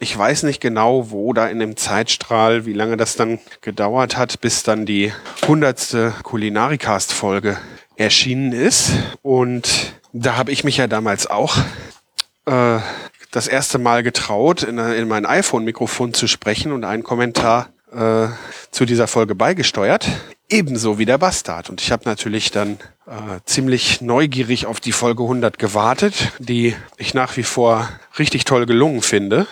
[0.00, 4.40] ich weiß nicht genau, wo da in dem Zeitstrahl, wie lange das dann gedauert hat,
[4.40, 5.12] bis dann die
[5.46, 7.58] hundertste Kulinarikast-Folge
[7.96, 8.92] erschienen ist.
[9.22, 11.56] Und da habe ich mich ja damals auch
[12.46, 12.78] äh,
[13.30, 18.28] das erste Mal getraut, in, in mein iPhone-Mikrofon zu sprechen und einen Kommentar äh,
[18.70, 20.08] zu dieser Folge beigesteuert.
[20.48, 21.68] Ebenso wie der Bastard.
[21.68, 27.14] Und ich habe natürlich dann äh, ziemlich neugierig auf die Folge 100 gewartet, die ich
[27.14, 27.88] nach wie vor
[28.18, 29.46] richtig toll gelungen finde.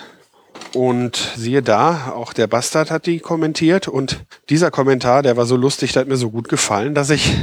[0.74, 3.88] Und siehe da, auch der Bastard hat die kommentiert.
[3.88, 7.34] Und dieser Kommentar, der war so lustig, der hat mir so gut gefallen, dass ich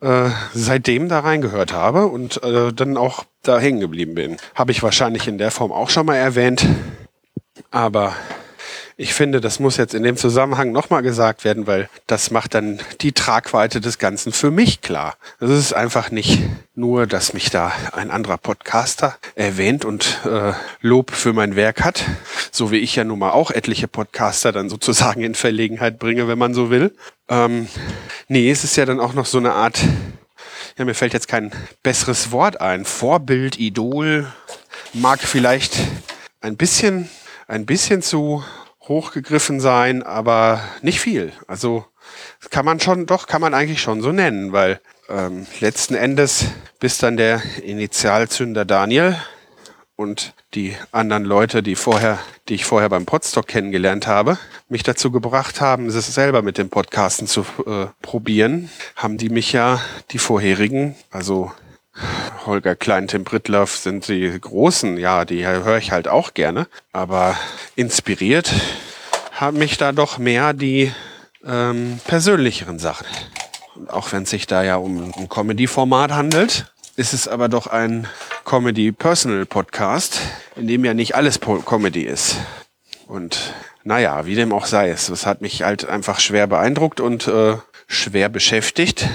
[0.00, 4.36] äh, seitdem da reingehört habe und äh, dann auch da hängen geblieben bin.
[4.54, 6.66] Habe ich wahrscheinlich in der Form auch schon mal erwähnt.
[7.70, 8.14] Aber
[8.96, 12.80] ich finde, das muss jetzt in dem Zusammenhang nochmal gesagt werden, weil das macht dann
[13.00, 15.16] die Tragweite des Ganzen für mich klar.
[15.40, 16.40] Es ist einfach nicht
[16.76, 22.04] nur, dass mich da ein anderer Podcaster erwähnt und äh, Lob für mein Werk hat,
[22.52, 26.38] so wie ich ja nun mal auch etliche Podcaster dann sozusagen in Verlegenheit bringe, wenn
[26.38, 26.94] man so will.
[27.28, 27.68] Ähm,
[28.28, 29.80] nee, es ist ja dann auch noch so eine Art,
[30.78, 31.50] ja, mir fällt jetzt kein
[31.82, 32.84] besseres Wort ein.
[32.84, 34.32] Vorbild, Idol,
[34.92, 35.78] mag vielleicht
[36.40, 37.08] ein bisschen,
[37.48, 38.44] ein bisschen zu
[38.88, 41.32] hochgegriffen sein, aber nicht viel.
[41.46, 41.84] Also
[42.50, 46.46] kann man schon, doch kann man eigentlich schon so nennen, weil ähm, letzten Endes
[46.80, 49.16] bis dann der Initialzünder Daniel
[49.96, 52.18] und die anderen Leute, die vorher,
[52.48, 56.68] die ich vorher beim Podstock kennengelernt habe, mich dazu gebracht haben, es selber mit dem
[56.68, 59.80] Podcasten zu äh, probieren, haben die mich ja
[60.10, 61.52] die vorherigen, also
[62.46, 66.66] Holger Klein, Tim Brittloff sind die großen, ja, die höre ich halt auch gerne.
[66.92, 67.36] Aber
[67.76, 68.52] inspiriert
[69.32, 70.92] haben mich da doch mehr die
[71.46, 73.06] ähm, persönlicheren Sachen.
[73.76, 77.66] Und auch wenn es sich da ja um ein Comedy-Format handelt, ist es aber doch
[77.66, 78.06] ein
[78.44, 80.20] Comedy-Personal-Podcast,
[80.56, 82.36] in dem ja nicht alles Comedy ist.
[83.06, 87.26] Und naja, wie dem auch sei es, es hat mich halt einfach schwer beeindruckt und
[87.26, 89.08] äh, schwer beschäftigt.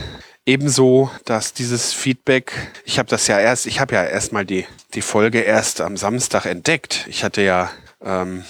[0.50, 5.04] Ebenso, dass dieses Feedback, ich habe das ja erst, ich habe ja erstmal die, die
[5.04, 7.06] Folge erst am Samstag entdeckt.
[7.08, 7.70] Ich hatte ja
[8.04, 8.44] ähm,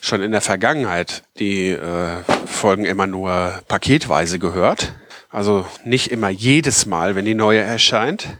[0.00, 4.94] schon in der Vergangenheit die äh, Folgen immer nur paketweise gehört.
[5.28, 8.38] Also nicht immer jedes Mal, wenn die neue erscheint,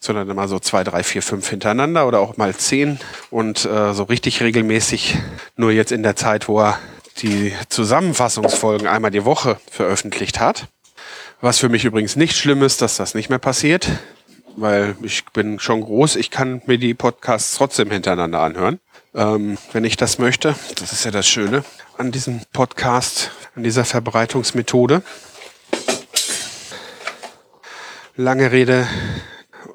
[0.00, 2.98] sondern immer so zwei, drei, vier, fünf hintereinander oder auch mal zehn
[3.28, 5.18] und äh, so richtig regelmäßig
[5.56, 6.78] nur jetzt in der Zeit, wo er
[7.20, 10.68] die Zusammenfassungsfolgen einmal die Woche veröffentlicht hat.
[11.42, 13.90] Was für mich übrigens nicht schlimm ist, dass das nicht mehr passiert,
[14.56, 16.16] weil ich bin schon groß.
[16.16, 18.80] Ich kann mir die Podcasts trotzdem hintereinander anhören,
[19.14, 20.54] ähm, wenn ich das möchte.
[20.80, 21.62] Das ist ja das Schöne
[21.98, 25.02] an diesem Podcast, an dieser Verbreitungsmethode.
[28.16, 28.86] Lange Rede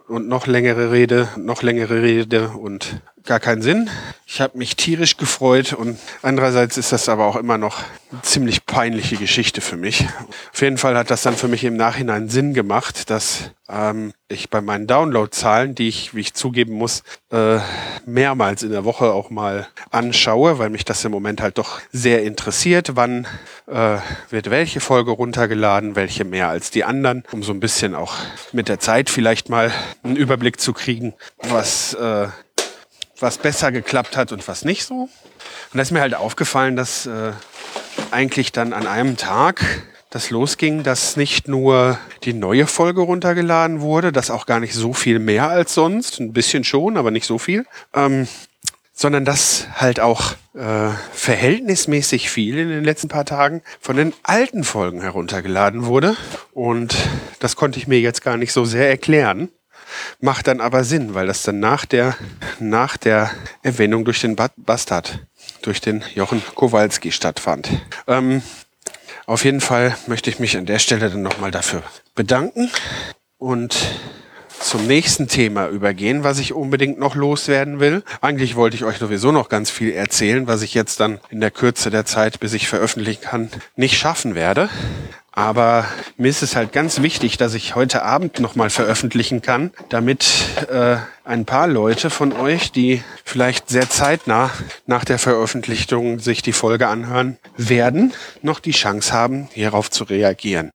[0.07, 3.89] und noch längere Rede, noch längere Rede und gar keinen Sinn.
[4.25, 7.79] Ich habe mich tierisch gefreut und andererseits ist das aber auch immer noch
[8.11, 10.07] eine ziemlich peinliche Geschichte für mich.
[10.53, 14.49] Auf jeden Fall hat das dann für mich im Nachhinein Sinn gemacht, dass ähm, ich
[14.49, 17.59] bei meinen Downloadzahlen, die ich, wie ich zugeben muss, äh,
[18.05, 22.23] mehrmals in der Woche auch mal anschaue, weil mich das im Moment halt doch sehr
[22.23, 23.27] interessiert, wann
[23.67, 23.97] äh,
[24.29, 28.15] wird welche Folge runtergeladen, welche mehr als die anderen, um so ein bisschen auch
[28.51, 29.71] mit der Zeit vielleicht mal
[30.03, 32.27] einen Überblick zu kriegen, was äh,
[33.21, 35.03] was besser geklappt hat und was nicht so.
[35.03, 35.09] Und
[35.73, 37.31] da ist mir halt aufgefallen, dass äh,
[38.11, 39.63] eigentlich dann an einem Tag
[40.09, 44.93] das losging, dass nicht nur die neue Folge runtergeladen wurde, das auch gar nicht so
[44.93, 48.27] viel mehr als sonst, ein bisschen schon, aber nicht so viel, ähm,
[48.93, 54.65] sondern dass halt auch äh, verhältnismäßig viel in den letzten paar Tagen von den alten
[54.65, 56.17] Folgen heruntergeladen wurde.
[56.51, 56.95] Und
[57.39, 59.49] das konnte ich mir jetzt gar nicht so sehr erklären.
[60.19, 62.15] Macht dann aber Sinn, weil das dann nach der,
[62.59, 63.31] nach der
[63.63, 65.19] Erwähnung durch den Bastard,
[65.61, 67.69] durch den Jochen Kowalski stattfand.
[68.07, 68.41] Ähm,
[69.25, 71.83] auf jeden Fall möchte ich mich an der Stelle dann nochmal dafür
[72.15, 72.69] bedanken
[73.37, 73.75] und
[74.61, 78.03] zum nächsten Thema übergehen, was ich unbedingt noch loswerden will.
[78.21, 81.51] Eigentlich wollte ich euch sowieso noch ganz viel erzählen, was ich jetzt dann in der
[81.51, 84.69] Kürze der Zeit, bis ich veröffentlichen kann, nicht schaffen werde.
[85.33, 85.85] Aber
[86.17, 90.25] mir ist es halt ganz wichtig, dass ich heute Abend nochmal veröffentlichen kann, damit
[90.69, 94.51] äh, ein paar Leute von euch, die vielleicht sehr zeitnah
[94.87, 100.71] nach der Veröffentlichung sich die Folge anhören werden, noch die Chance haben, hierauf zu reagieren.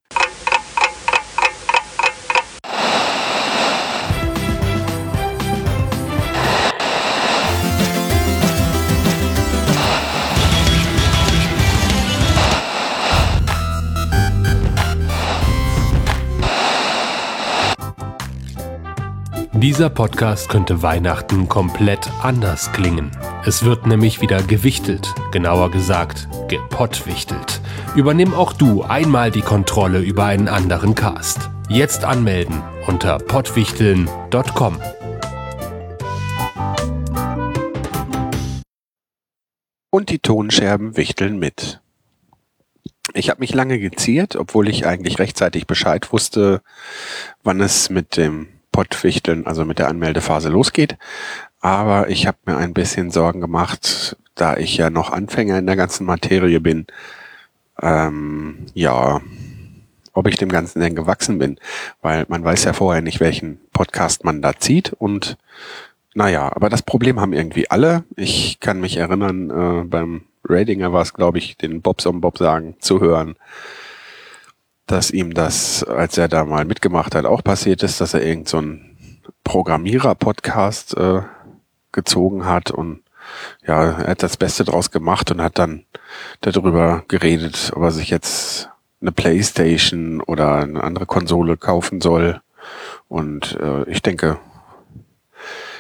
[19.67, 23.11] Dieser Podcast könnte Weihnachten komplett anders klingen.
[23.45, 27.61] Es wird nämlich wieder gewichtelt, genauer gesagt gepottwichtelt.
[27.97, 31.51] Übernimm auch du einmal die Kontrolle über einen anderen Cast.
[31.69, 34.81] Jetzt anmelden unter pottwichteln.com.
[39.91, 41.81] Und die Tonscherben wichteln mit.
[43.15, 46.63] Ich habe mich lange geziert, obwohl ich eigentlich rechtzeitig Bescheid wusste,
[47.43, 48.47] wann es mit dem
[48.77, 50.99] Pottwichteln, also mit der Anmeldephase losgeht.
[51.63, 55.77] Aber ich habe mir ein bisschen Sorgen gemacht, da ich ja noch Anfänger in der
[55.77, 56.87] ganzen Materie bin.
[57.81, 59.23] Ähm, ja,
[60.13, 61.59] ob ich dem Ganzen denn gewachsen bin,
[62.03, 65.39] weil man weiß ja vorher nicht, welchen Podcast man da zieht und
[66.15, 68.05] naja, aber das Problem haben irgendwie alle.
[68.15, 72.37] Ich kann mich erinnern, äh, beim Radinger war es, glaube ich, den Bobs um Bob
[72.37, 73.37] sagen, zu hören,
[74.87, 78.49] dass ihm das, als er da mal mitgemacht hat, auch passiert ist, dass er irgend
[78.49, 81.23] so einen Programmierer-Podcast äh,
[81.93, 83.03] gezogen hat und
[83.67, 85.85] ja, er hat das Beste draus gemacht und hat dann
[86.41, 88.71] darüber geredet, ob er sich jetzt
[89.01, 92.41] eine Playstation oder eine andere Konsole kaufen soll.
[93.09, 94.39] Und äh, ich denke,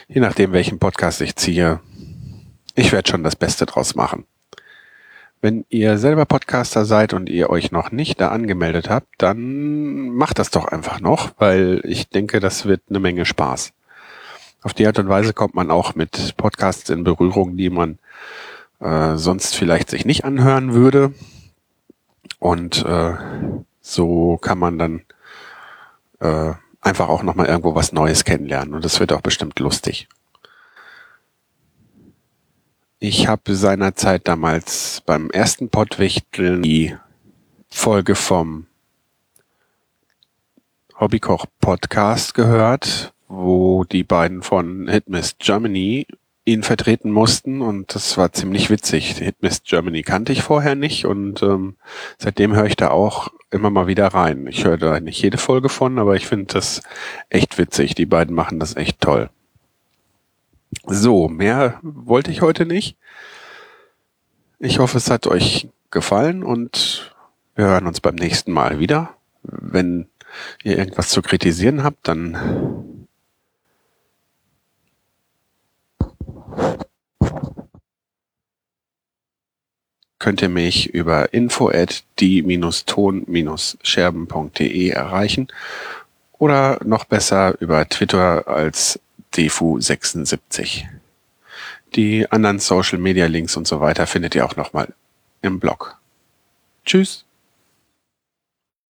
[0.08, 1.80] je nachdem, welchen Podcast ich ziehe,
[2.74, 4.26] ich werde schon das Beste draus machen.
[5.40, 10.38] Wenn ihr selber Podcaster seid und ihr euch noch nicht da angemeldet habt, dann macht
[10.38, 13.72] das doch einfach noch, weil ich denke, das wird eine Menge Spaß.
[14.62, 17.98] Auf die Art und Weise kommt man auch mit Podcasts in Berührung, die man
[18.80, 21.12] äh, sonst vielleicht sich nicht anhören würde.
[22.38, 23.14] Und äh,
[23.80, 25.02] so kann man dann
[26.20, 28.74] äh, einfach auch nochmal irgendwo was Neues kennenlernen.
[28.74, 30.08] Und das wird auch bestimmt lustig.
[33.08, 36.96] Ich habe seinerzeit damals beim ersten Pottwichteln die
[37.68, 38.66] Folge vom
[40.98, 46.08] Hobbykoch Podcast gehört, wo die beiden von Hitmist Germany
[46.44, 49.18] ihn vertreten mussten und das war ziemlich witzig.
[49.18, 51.76] Hitmist Germany kannte ich vorher nicht und ähm,
[52.18, 54.48] seitdem höre ich da auch immer mal wieder rein.
[54.48, 56.82] Ich höre da nicht jede Folge von, aber ich finde das
[57.30, 57.94] echt witzig.
[57.94, 59.30] Die beiden machen das echt toll.
[60.84, 62.96] So, mehr wollte ich heute nicht.
[64.58, 67.14] Ich hoffe, es hat euch gefallen und
[67.54, 69.14] wir hören uns beim nächsten Mal wieder.
[69.42, 70.08] Wenn
[70.62, 73.06] ihr irgendwas zu kritisieren habt, dann
[80.18, 85.46] könnt ihr mich über info at die-ton-scherben.de erreichen
[86.38, 88.98] oder noch besser über Twitter als
[89.34, 90.84] defu76.
[91.94, 94.94] Die anderen Social Media Links und so weiter findet ihr auch nochmal
[95.42, 95.98] im Blog.
[96.84, 97.25] Tschüss.